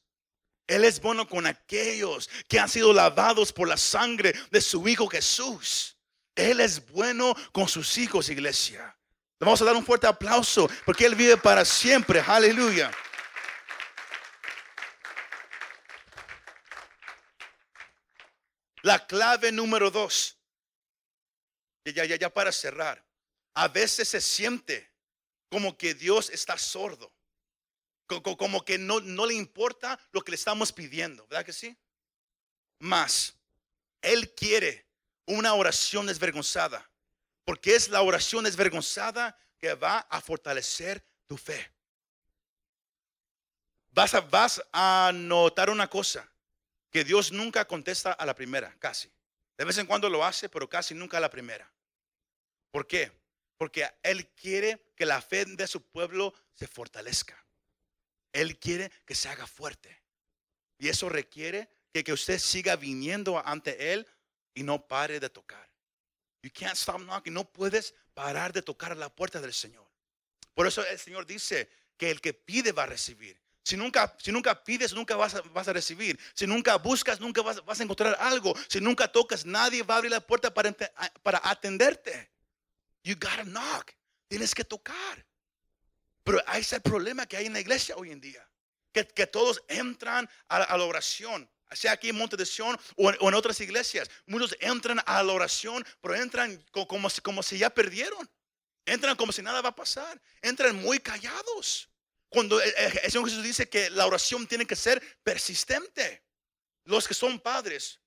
[0.67, 5.07] Él es bueno con aquellos que han sido lavados por la sangre de su Hijo
[5.07, 5.97] Jesús.
[6.35, 8.97] Él es bueno con sus hijos, iglesia.
[9.43, 12.23] Le vamos a dar un fuerte aplauso porque Él vive para siempre.
[12.25, 12.93] Aleluya.
[18.83, 20.39] La clave número dos.
[21.85, 23.05] Ya, ya, ya, para cerrar.
[23.55, 24.93] A veces se siente
[25.51, 27.13] como que Dios está sordo.
[28.07, 31.27] Co- co- Como que no, no le importa lo que le estamos pidiendo.
[31.27, 31.77] ¿Verdad que sí?
[32.79, 33.37] Más,
[34.03, 34.89] Él quiere
[35.27, 36.92] una oración desvergonzada.
[37.45, 41.73] Porque es la oración desvergonzada que va a fortalecer tu fe.
[43.91, 46.31] Vas a, vas a notar una cosa,
[46.91, 49.11] que Dios nunca contesta a la primera, casi.
[49.57, 51.71] De vez en cuando lo hace, pero casi nunca a la primera.
[52.71, 53.13] ¿Por qué?
[53.57, 57.47] Porque Él quiere que la fe de su pueblo se fortalezca.
[58.33, 60.03] Él quiere que se haga fuerte.
[60.79, 64.07] Y eso requiere que, que usted siga viniendo ante Él
[64.55, 65.72] y no pare de tocar.
[66.43, 67.33] You can't stop knocking.
[67.33, 69.89] No puedes parar de tocar la puerta del Señor.
[70.55, 73.41] Por eso el Señor dice que el que pide va a recibir.
[73.65, 76.19] Si nunca, si nunca pides, nunca vas a, vas a recibir.
[76.35, 78.55] Si nunca buscas, nunca vas, vas a encontrar algo.
[78.69, 80.75] Si nunca tocas, nadie va a abrir la puerta para,
[81.23, 82.33] para atenderte.
[83.05, 83.93] You gotta knock.
[84.27, 85.25] Tienes que tocar.
[86.25, 88.49] Pero hay ese problema que hay en la iglesia hoy en día.
[88.93, 91.49] Que, que todos entran a, a la oración.
[91.75, 94.11] Sea aquí en Monte de Sion o en, otras iglesias.
[94.27, 98.29] Muchos entran a la oración, pero entran co- como, como si ya perdieron.
[98.85, 100.21] Entran como si nada va a pasar.
[100.41, 101.89] Entran muy callados.
[102.29, 102.73] Cuando el,
[103.11, 106.25] Señor Jesús dice que la oración tiene que ser persistente.
[106.85, 108.01] Los que son padres,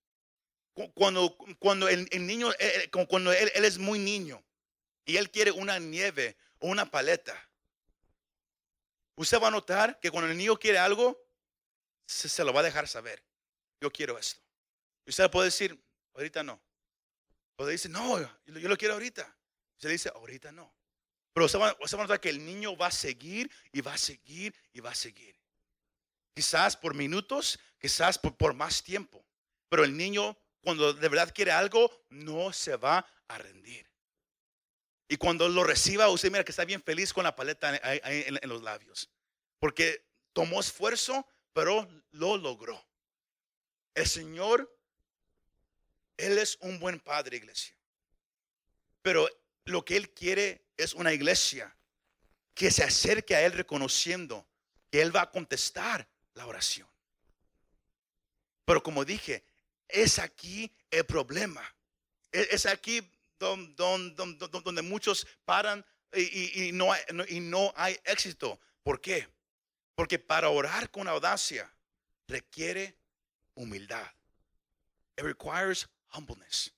[0.74, 4.44] cu- cuando, cuando el, niño, eh, eh, cu- cuando él, es muy niño
[5.06, 7.50] y él quiere una nieve o una paleta,
[9.16, 11.18] usted va a notar que cuando el niño quiere algo,
[12.06, 13.24] se lo va a dejar saber.
[13.86, 14.42] Yo quiero esto.
[15.06, 15.80] Y usted puede decir,
[16.16, 16.60] ahorita no.
[17.58, 19.38] O dice, no, yo, lo quiero ahorita.
[19.76, 20.74] Usted dice, ahorita no.
[21.32, 23.98] Pero usted va, usted a notar que el niño va a seguir y va a
[24.00, 25.40] seguir y va a seguir.
[26.34, 29.24] Quizás por minutos, quizás por, más tiempo.
[29.70, 33.88] Pero el niño, cuando de verdad quiere algo, no se va a rendir.
[35.08, 38.64] Y cuando lo reciba, usted mira que está bien feliz con la paleta en los
[38.64, 39.12] labios.
[39.60, 42.84] Porque tomó esfuerzo, pero lo logró.
[43.96, 44.78] El Señor,
[46.18, 47.76] Él es un buen padre, iglesia.
[49.02, 49.28] Pero
[49.66, 51.76] lo que Él quiere es una iglesia
[52.54, 54.48] que se acerque a Él reconociendo
[54.92, 56.88] que Él va a contestar la oración.
[58.66, 59.44] Pero como dije,
[59.88, 61.64] es aquí el problema.
[62.32, 63.02] Es, es aquí
[63.40, 68.60] don- don- don- don- donde muchos paran y, no hay, y no hay éxito.
[68.84, 69.28] ¿Por qué?
[69.96, 71.72] Porque para orar con audacia
[72.28, 72.98] requiere
[73.56, 74.06] humildad.
[75.18, 76.72] It requires humbleness.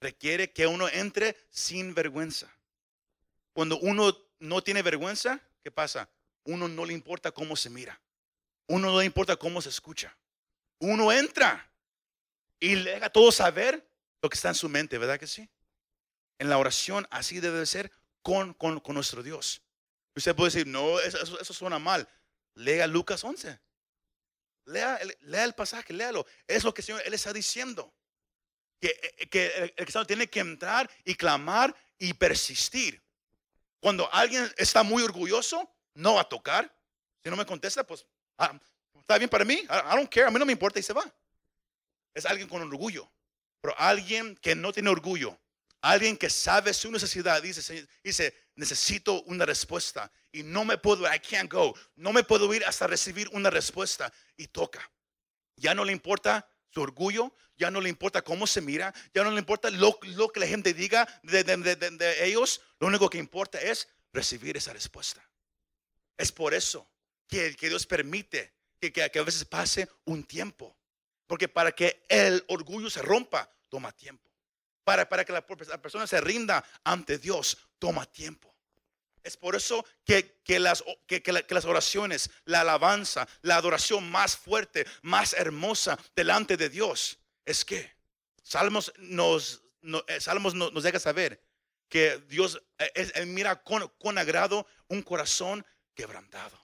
[0.00, 2.52] Requiere que uno entre sin vergüenza.
[3.52, 6.08] Cuando uno no tiene vergüenza, ¿qué pasa?
[6.44, 7.98] Uno no le importa cómo se mira.
[8.66, 10.14] Uno no le importa cómo se escucha.
[10.78, 11.70] Uno entra
[12.60, 13.86] y le deja todo saber
[14.20, 15.48] lo que está en su mente, ¿verdad que sí?
[16.38, 17.92] En la oración así debe de ser
[18.22, 19.62] con, con, con nuestro Dios.
[20.16, 22.08] Usted puede decir, no, eso, eso suena mal.
[22.54, 23.58] Lea Lucas 11.
[24.66, 26.26] Lea, el- pasaje, léalo.
[26.46, 27.94] Es lo que el Señor Él está diciendo.
[28.80, 28.88] Que,
[29.18, 33.02] eh, que el, el cristiano tiene que entrar y clamar y persistir.
[33.80, 36.74] Cuando alguien está muy orgulloso, no va a tocar.
[37.22, 38.06] Si no me contesta, pues
[38.38, 38.58] ah,
[38.94, 39.54] está bien para mí.
[39.54, 40.26] I, I don't care.
[40.26, 41.04] A mí no me importa y se va.
[42.14, 43.10] Es alguien con orgullo.
[43.60, 45.38] Pero alguien que no tiene orgullo,
[45.80, 51.20] alguien que sabe su necesidad, dice, dice, necesito una respuesta y no me puedo, I
[51.20, 54.90] can't go, no me puedo ir hasta recibir una respuesta y toca.
[55.56, 59.30] Ya no le importa su orgullo, ya no le importa cómo se mira, ya no
[59.30, 63.08] le importa lo, lo que la gente diga de, de- de- de- ellos, lo único
[63.08, 65.24] que importa es recibir esa respuesta.
[66.16, 66.90] Es por eso
[67.28, 70.76] que, que Dios permite que, que- a veces pase un tiempo.
[71.28, 74.28] Porque para que el orgullo se rompa, toma tiempo.
[74.82, 78.53] Para, para que la persona se rinda ante Dios, toma tiempo.
[79.24, 83.56] Es por eso que, que las, que, que la- que las oraciones, la alabanza, la
[83.56, 87.90] adoración más fuerte, más hermosa delante de Dios, es que
[88.42, 91.42] Salmos nos, no- eh, Salmos no- nos deja saber
[91.88, 95.64] que Dios eh, es- mira con, con agrado un corazón
[95.94, 96.60] quebrantado.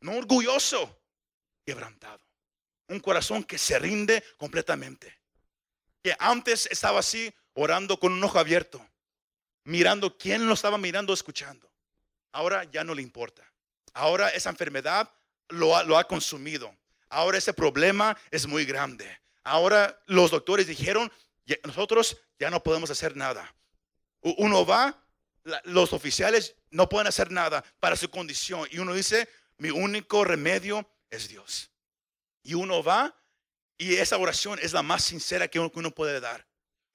[0.00, 0.98] No orgulloso,
[1.66, 2.24] quebrantado.
[2.88, 5.20] Un corazón que se rinde completamente.
[6.02, 8.88] Que antes estaba así orando con un ojo abierto,
[9.68, 11.70] mirando quién lo estaba mirando, escuchando.
[12.32, 13.44] Ahora ya no le importa.
[13.92, 15.12] Ahora esa enfermedad
[15.50, 16.74] lo ha, consumido.
[17.10, 19.20] Ahora ese problema es muy grande.
[19.44, 21.12] Ahora los doctores dijeron,
[21.44, 23.54] "Ya- nosotros ya no podemos hacer nada.
[24.20, 25.04] Uno va,
[25.64, 28.66] los oficiales no pueden hacer nada para su condición.
[28.70, 31.70] Y uno dice, mi único remedio es Dios.
[32.42, 33.14] Y uno va
[33.76, 36.47] y esa oración es la más sincera que uno puede dar.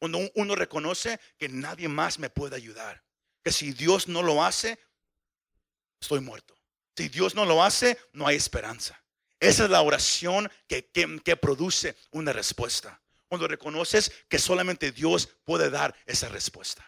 [0.03, 3.01] Cuando un- uno reconoce que nadie más me puede ayudar.
[3.41, 4.77] Que si Dios no lo hace,
[6.01, 6.59] estoy muerto.
[6.97, 9.01] Si Dios no lo hace, no hay esperanza.
[9.39, 13.01] Esa es la oración que, que- produce una respuesta.
[13.29, 16.85] Cuando reconoces que solamente Dios puede dar esa respuesta.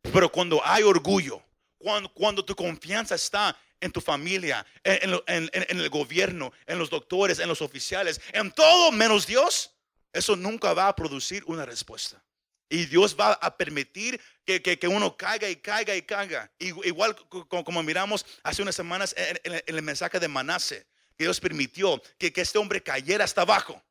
[0.00, 1.42] Pero cuando hay orgullo,
[1.78, 7.40] cuando, cuando tu confianza está en tu familia, en- en el gobierno, en los doctores,
[7.40, 9.72] en los oficiales, en todo menos Dios,
[10.12, 12.22] eso nunca va a producir una respuesta.
[12.68, 16.52] Y Dios va a permitir que, que- que uno caiga y caiga y caiga.
[16.58, 20.86] Igu- Igual co- co- como, miramos hace unas semanas en, el mensaje de Manase,
[21.16, 23.82] que Dios permitió que, que este hombre cayera hasta abajo.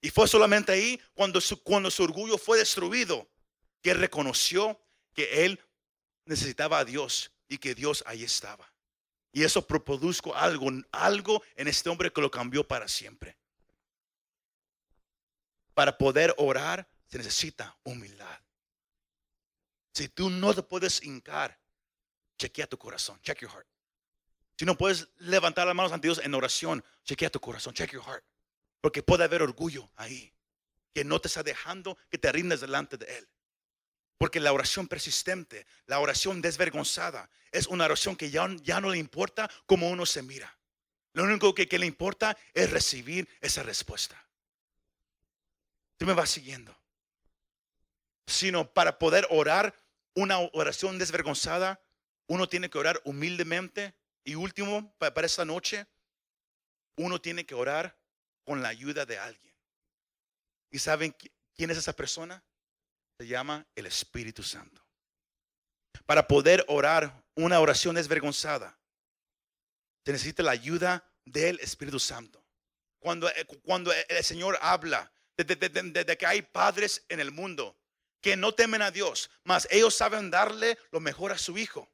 [0.00, 3.28] Y fue solamente ahí cuando su, cuando su orgullo fue destruido,
[3.82, 4.80] que reconoció
[5.14, 5.60] que él
[6.24, 8.72] necesitaba a Dios y que Dios ahí estaba.
[9.32, 13.37] Y eso pro- produjo algo, algo en este hombre que lo cambió para siempre.
[15.78, 18.40] Para poder orar se necesita humildad.
[19.94, 21.56] Si tú no te puedes hincar,
[22.36, 23.68] chequea tu corazón, check your heart.
[24.58, 28.02] Si no puedes levantar las manos ante Dios en oración, chequea tu corazón, check your
[28.02, 28.24] heart.
[28.80, 30.34] Porque puede haber orgullo ahí,
[30.92, 33.28] que no te está dejando que te rindas delante de Él.
[34.16, 38.98] Porque la oración persistente, la oración desvergonzada, es una oración que ya, ya no le
[38.98, 40.58] importa cómo uno se mira.
[41.12, 44.27] Lo único que, que le importa es recibir esa respuesta.
[45.98, 46.74] Tú me vas siguiendo.
[48.26, 49.74] Sino para poder orar
[50.14, 51.80] una oración desvergonzada,
[52.26, 53.94] uno tiene que orar humildemente.
[54.24, 55.86] Y último, pa- para esta noche,
[56.96, 57.96] uno tiene que orar
[58.44, 59.54] con la ayuda de alguien.
[60.70, 62.42] ¿Y saben qui- quién es esa persona?
[63.18, 64.84] Se llama el Espíritu Santo.
[66.06, 68.78] Para poder orar una oración desvergonzada,
[70.04, 72.44] se necesita la ayuda del Espíritu Santo.
[72.98, 75.10] Cuando, eh, cuando el Señor habla
[75.44, 77.76] de, de- que hay padres en el mundo
[78.20, 81.88] que no temen a Dios, mas ellos saben darle lo mejor a su hijo.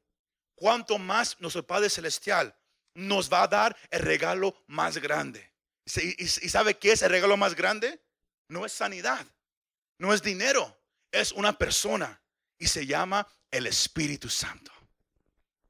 [0.55, 2.55] Cuanto más nuestro Padre Celestial
[2.95, 5.51] nos va a dar el regalo más grande.
[5.85, 8.01] ¿Y, sabe qué es el regalo más grande?
[8.47, 9.25] No es sanidad,
[9.99, 10.79] no es dinero,
[11.11, 12.21] es una persona
[12.57, 14.71] y se llama el Espíritu Santo.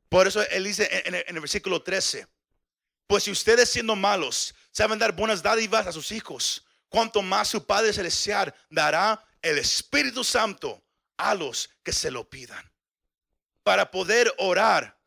[0.07, 2.27] Por eso él dice en, en el versículo 13,
[3.07, 6.65] pues si ustedes siendo malos saben dar buenas dádivas a sus hijos,
[6.95, 10.81] cuanto más su Padre Celestial dará el Espíritu Santo
[11.17, 12.71] a los que se lo pidan.
[13.63, 14.97] Para poder orar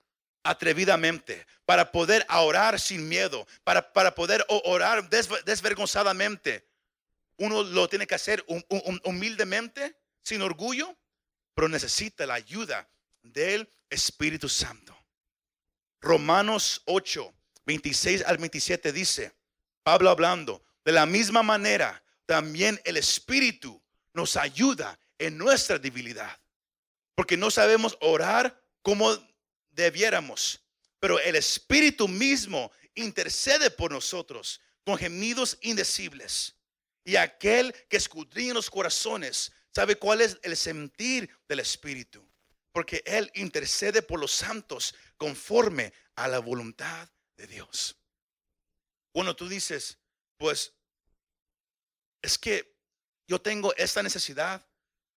[0.42, 6.68] atrevidamente, para poder orar sin miedo, para, para poder orar desvergonzadamente.
[7.38, 8.44] Uno lo tiene que hacer
[9.04, 10.94] humildemente, sin orgullo,
[11.54, 12.86] pero necesita la ayuda
[13.22, 14.94] del Espíritu Santo.
[16.02, 17.32] Romanos 8,
[17.64, 19.32] 26 al 27 dice,
[19.82, 23.78] Pablo hablando, de la misma manera, también el Espíritu
[24.14, 26.40] nos ayuda en nuestra debilidad,
[27.14, 29.14] porque no sabemos orar como
[29.68, 30.62] debiéramos,
[30.98, 36.54] pero el Espíritu mismo intercede por nosotros con gemidos indecibles.
[37.04, 42.26] Y aquel que escudriña los corazones sabe cuál es el sentir del Espíritu,
[42.72, 47.94] porque Él intercede por los santos conforme a la voluntad de Dios.
[49.12, 49.98] Cuando tú dices,
[50.38, 50.72] pues,
[52.22, 52.76] es que
[53.26, 54.66] yo tengo esta necesidad,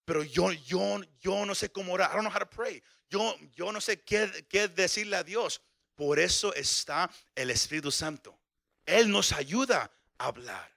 [0.06, 2.12] pero yo, yo, yo no sé cómo orar.
[2.12, 2.84] I don't know how to pray.
[3.10, 5.62] Yo, yo no sé qué, qué decirle a Dios.
[5.96, 8.40] Por eso está el Espíritu Santo.
[8.86, 10.76] Él nos ayuda a hablar.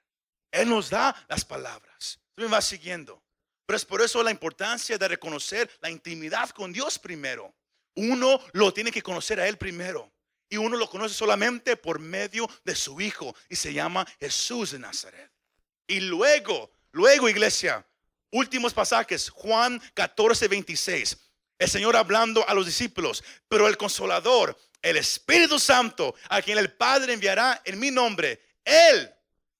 [0.51, 2.19] Él nos da las palabras.
[2.35, 3.21] Tú me vas siguiendo.
[3.65, 7.53] Pero es por eso la importancia de reconocer la intimidad con Dios primero.
[7.95, 10.11] Uno lo tiene que conocer a Él primero.
[10.47, 13.35] Y uno lo conoce solamente por medio de su Hijo.
[13.49, 15.31] Y se llama Jesús de Nazaret.
[15.87, 17.85] Y luego, luego iglesia,
[18.31, 21.17] últimos pasajes, Juan 14, 26.
[21.57, 26.73] El Señor hablando a los discípulos, pero el consolador, el Espíritu Santo, a quien el
[26.73, 29.13] Padre enviará en mi nombre, Él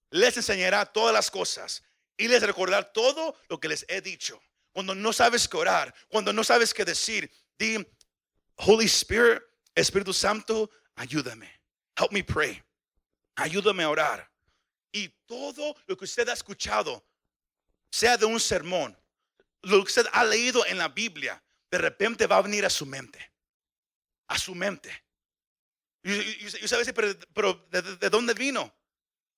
[0.09, 1.83] les enseñará todas las cosas
[2.17, 4.41] y les recordará todo lo que les he dicho.
[4.71, 7.85] Cuando no sabes qué orar, cuando no sabes qué decir, di,
[8.57, 9.41] Holy Spirit,
[9.73, 11.49] Espíritu Santo, ayúdame.
[11.97, 12.61] Help me pray.
[13.35, 14.29] Ayúdame a orar.
[14.95, 17.05] Y todo lo que usted ha escuchado,
[17.91, 18.97] sea de un sermón,
[19.63, 22.85] lo que usted ha leído en la Biblia, de repente va a venir a su
[22.85, 23.29] mente.
[24.27, 25.03] A su mente.
[26.01, 26.95] Y, usted
[27.33, 28.73] pero, ¿de, dónde vino?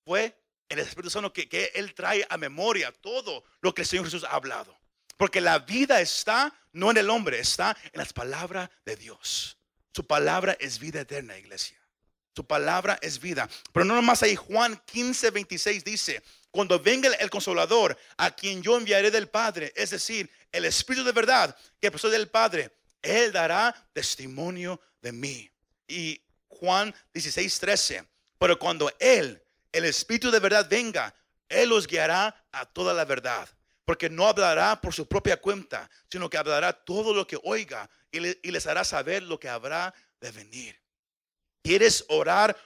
[0.04, 4.04] Fue el Espíritu Santo que, que Él trae a memoria todo lo que el Señor
[4.04, 4.78] Jesús ha hablado.
[5.16, 9.58] Porque la vida está no en el hombre, está en las palabras de Dios.
[9.92, 11.77] Su palabra es vida eterna, iglesia.
[12.38, 13.48] Su palabra es vida.
[13.72, 16.22] Pero no nomás ahí, Juan 15, 26 dice,
[16.52, 21.10] cuando venga el consolador, a quien yo enviaré del Padre, es decir, el Espíritu de
[21.10, 22.70] verdad que procede del Padre,
[23.02, 25.50] Él dará testimonio de mí.
[25.88, 28.04] Y Juan 16, 13,
[28.38, 31.12] pero cuando Él, el Espíritu de verdad venga,
[31.48, 33.48] Él los guiará a toda la verdad
[33.84, 38.20] porque no hablará por su propia cuenta, sino que hablará todo lo que oiga y,
[38.20, 40.78] les hará saber lo que habrá de venir.
[41.62, 42.56] ¿Quieres orar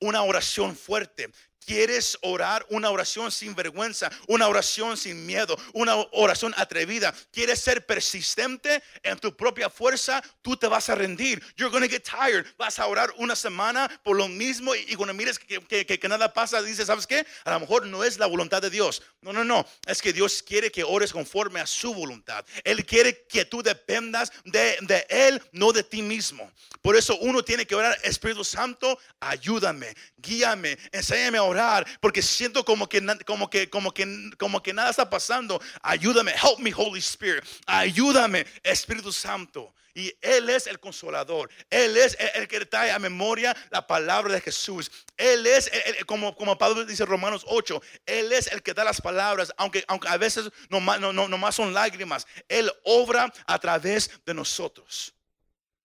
[0.00, 1.30] una oración fuerte?
[1.64, 7.12] ¿Quieres orar una oración sin vergüenza, una oración sin miedo, una oración atrevida?
[7.32, 10.22] ¿Quieres ser persistente en tu propia fuerza?
[10.42, 11.42] Tú te vas a rendir.
[11.56, 12.46] You're going to get tired.
[12.56, 16.62] Vas a orar una semana por lo mismo y, cuando mires que, que, nada pasa,
[16.62, 17.26] dices, ¿sabes qué?
[17.44, 19.02] A lo mejor no es la voluntad de Dios.
[19.20, 19.66] No, no, no.
[19.86, 22.44] Es que Dios quiere que ores conforme a su voluntad.
[22.62, 26.48] Él quiere que tú dependas de, de Él, no de ti mismo.
[26.80, 32.64] Por eso uno tiene que orar, Espíritu Santo, ayúdame, guíame, enséñame a orar porque siento
[32.64, 35.60] como que, como que, como que, como que nada está pasando.
[35.82, 37.44] Ayúdame, help me, Holy Spirit.
[37.66, 39.74] Ayúdame, Espíritu Santo.
[39.96, 41.50] Y Él es el consolador.
[41.70, 44.90] Él es el, que trae a memoria la palabra de Jesús.
[45.16, 45.70] Él es,
[46.04, 50.08] como, como Pablo dice Romanos 8, Él es el que da las palabras, aunque, aunque
[50.08, 52.26] a veces no, no, no más son lágrimas.
[52.46, 55.14] Él obra a través de nosotros.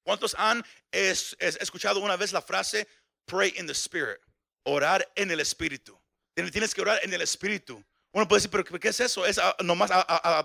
[0.04, 2.86] ¿Cuántos han escuchado una vez la frase,
[3.26, 4.20] pray in the spirit?
[4.64, 5.98] Orar en el Espíritu.
[6.34, 7.84] Tienes que orar en el Espíritu.
[8.12, 9.26] Uno puede decir, pero ¿qué es eso?
[9.26, 9.90] ¿Es nomás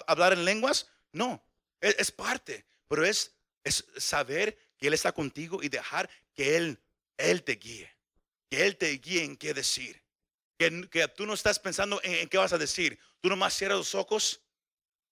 [0.07, 0.89] hablar en lenguas?
[1.13, 1.43] No,
[1.81, 6.81] es, parte, pero es, es, saber que Él está contigo y dejar que Él,
[7.17, 7.91] Él te guíe.
[8.49, 10.03] Que Él te guíe en qué decir.
[10.59, 12.99] Que, que tú no estás pensando en, qué vas a decir.
[13.21, 14.41] Tú nomás cierras los ojos.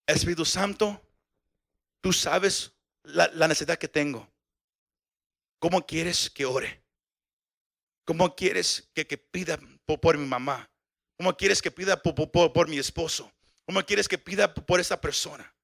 [0.06, 1.02] Espíritu Santo,
[2.00, 4.30] tú sabes la, la necesidad que tengo.
[5.58, 6.83] ¿Cómo quieres que ore?
[8.04, 10.70] ¿Cómo quieres que, pida por, mi mamá?
[11.16, 13.32] ¿Cómo quieres que pida por, mi esposo?
[13.66, 15.54] ¿Cómo quieres que pida por esa persona?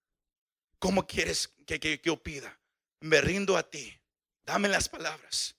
[0.78, 2.58] ¿Cómo quieres que, que, yo pida?
[3.00, 4.00] Me rindo a ti.
[4.42, 5.54] Dame las palabras.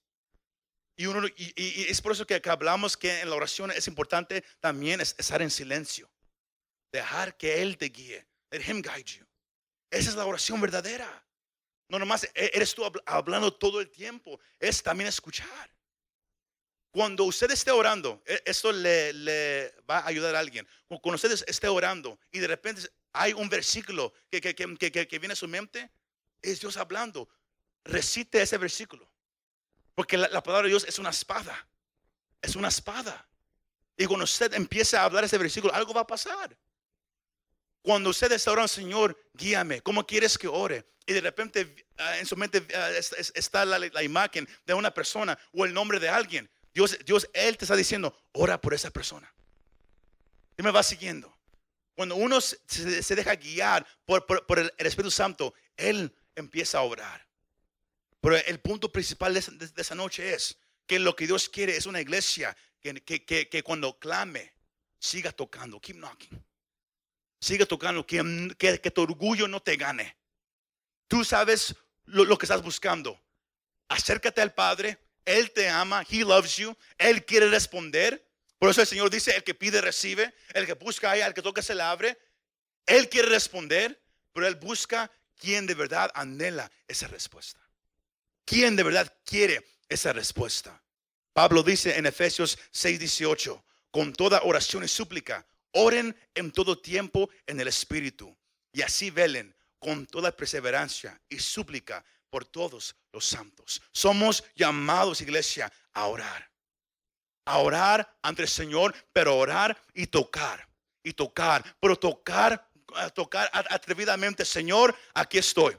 [0.95, 1.53] Y, uno, y,
[1.89, 6.09] es por eso que, hablamos que en la oración es importante también estar en silencio.
[6.91, 8.27] Dejar que Él te guíe.
[8.49, 9.25] Let Him guide you.
[9.91, 11.25] Esa es la oración verdadera.
[11.89, 14.39] No nomás e, eres tú hablando todo el tiempo.
[14.59, 15.71] Es también escuchar.
[16.91, 20.67] Cuando usted esté orando, e, esto le, va a ayudar a alguien.
[20.87, 22.81] Cuando usted esté orando y de repente
[23.13, 25.89] hay un versículo que, viene a su mente,
[26.41, 27.29] es Dios hablando.
[27.83, 29.09] Recite ese versículo.
[29.95, 31.67] Porque la, la, palabra de Dios es una espada.
[32.41, 33.27] Es una espada.
[33.97, 36.57] Y cuando usted empieza a hablar ese versículo, algo va a pasar.
[37.81, 40.85] Cuando usted está orando, Señor, guíame, ¿cómo quieres que ore?
[41.05, 42.91] Y de repente ah, en su mente ah,
[43.33, 46.49] está la, imagen de una persona o el nombre de alguien.
[46.73, 49.33] Dios, Dios, Él te está diciendo, ora por esa persona.
[50.57, 51.35] Y me va siguiendo.
[51.95, 54.25] Cuando uno se, deja guiar por,
[54.57, 57.27] el, Espíritu Santo, Él empieza a orar.
[58.21, 62.01] Pero el punto principal de, esa noche es que lo que Dios quiere es una
[62.01, 64.53] iglesia que, cuando clame,
[64.99, 65.79] siga tocando.
[65.79, 66.43] Keep knocking.
[67.39, 70.15] Sigue tocando, que, que, tu orgullo no te gane.
[71.07, 73.19] Tú sabes lo, que estás buscando.
[73.89, 78.25] Acércate al Padre, Él te ama, He loves you, Él quiere responder.
[78.57, 81.41] Por eso el Señor dice, el que pide recibe, el que busca hay, al que
[81.41, 82.17] toca se le abre.
[82.85, 83.99] Él quiere responder,
[84.33, 87.59] pero Él busca quien de verdad anhela esa respuesta.
[88.45, 90.81] ¿Quién de verdad quiere esa respuesta?
[91.33, 97.59] Pablo dice en Efesios 6:18, con toda oración y súplica, Oren en todo tiempo en
[97.61, 98.37] el Espíritu
[98.73, 103.81] y así velen con toda perseverancia y súplica por todos los santos.
[103.91, 106.49] Somos llamados, iglesia, a orar.
[107.45, 110.67] A orar ante el Señor, pero orar y tocar.
[111.03, 112.67] Y tocar, pero tocar,
[113.13, 114.45] tocar atrevidamente.
[114.45, 115.77] Señor, aquí estoy.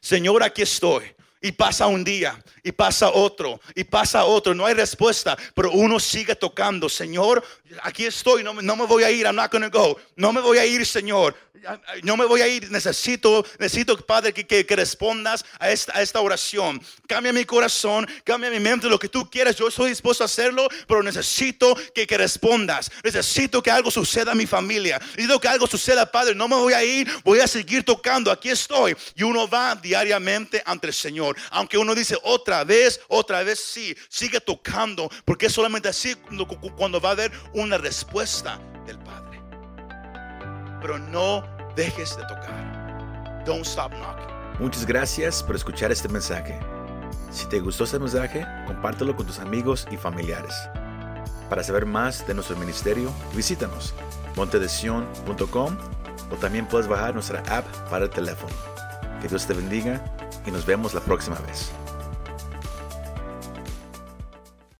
[0.00, 1.14] Señor, aquí estoy.
[1.44, 4.54] Y pasa un día, y pasa otro, y pasa otro.
[4.54, 6.88] No hay respuesta, pero uno sigue tocando.
[6.88, 7.44] Señor,
[7.82, 9.26] aquí estoy, no, no me voy a ir.
[9.26, 9.98] I'm not to go.
[10.16, 11.36] No me voy a ir, Señor
[12.02, 16.20] no me voy a ir, necesito, necesito, Padre, que, que, respondas a esta, a esta
[16.20, 16.80] oración.
[17.06, 20.68] Cambia mi corazón, cambia mi mente, lo que tú quieras, yo estoy dispuesto a hacerlo,
[20.86, 22.90] pero necesito que, que respondas.
[23.02, 24.98] Necesito que algo suceda a mi familia.
[24.98, 26.34] Necesito que algo suceda, Padre.
[26.34, 28.30] No me voy a ir, voy a seguir tocando.
[28.30, 28.96] Aquí estoy.
[29.14, 30.94] Y uno va diariamente ante el
[31.34, 31.50] Señor.
[31.50, 36.14] Aunque uno dice otra vez, otra vez, sí, sigue tocando, porque es solamente así
[36.76, 39.40] cuando va a haber una respuesta del Padre.
[40.80, 41.44] Pero no
[41.76, 43.42] dejes de tocar.
[43.44, 44.34] Don't stop knocking.
[44.58, 46.58] Muchas gracias por escuchar este mensaje.
[47.30, 50.54] Si te gustó este mensaje, compártelo con tus amigos y familiares.
[51.50, 53.94] Para saber más de nuestro ministerio, visítanos
[54.36, 55.76] montedesion.com
[56.30, 58.54] o también puedes bajar nuestra app para el teléfono.
[59.20, 60.02] Que Dios te bendiga
[60.46, 61.83] y nos vemos la próxima vez.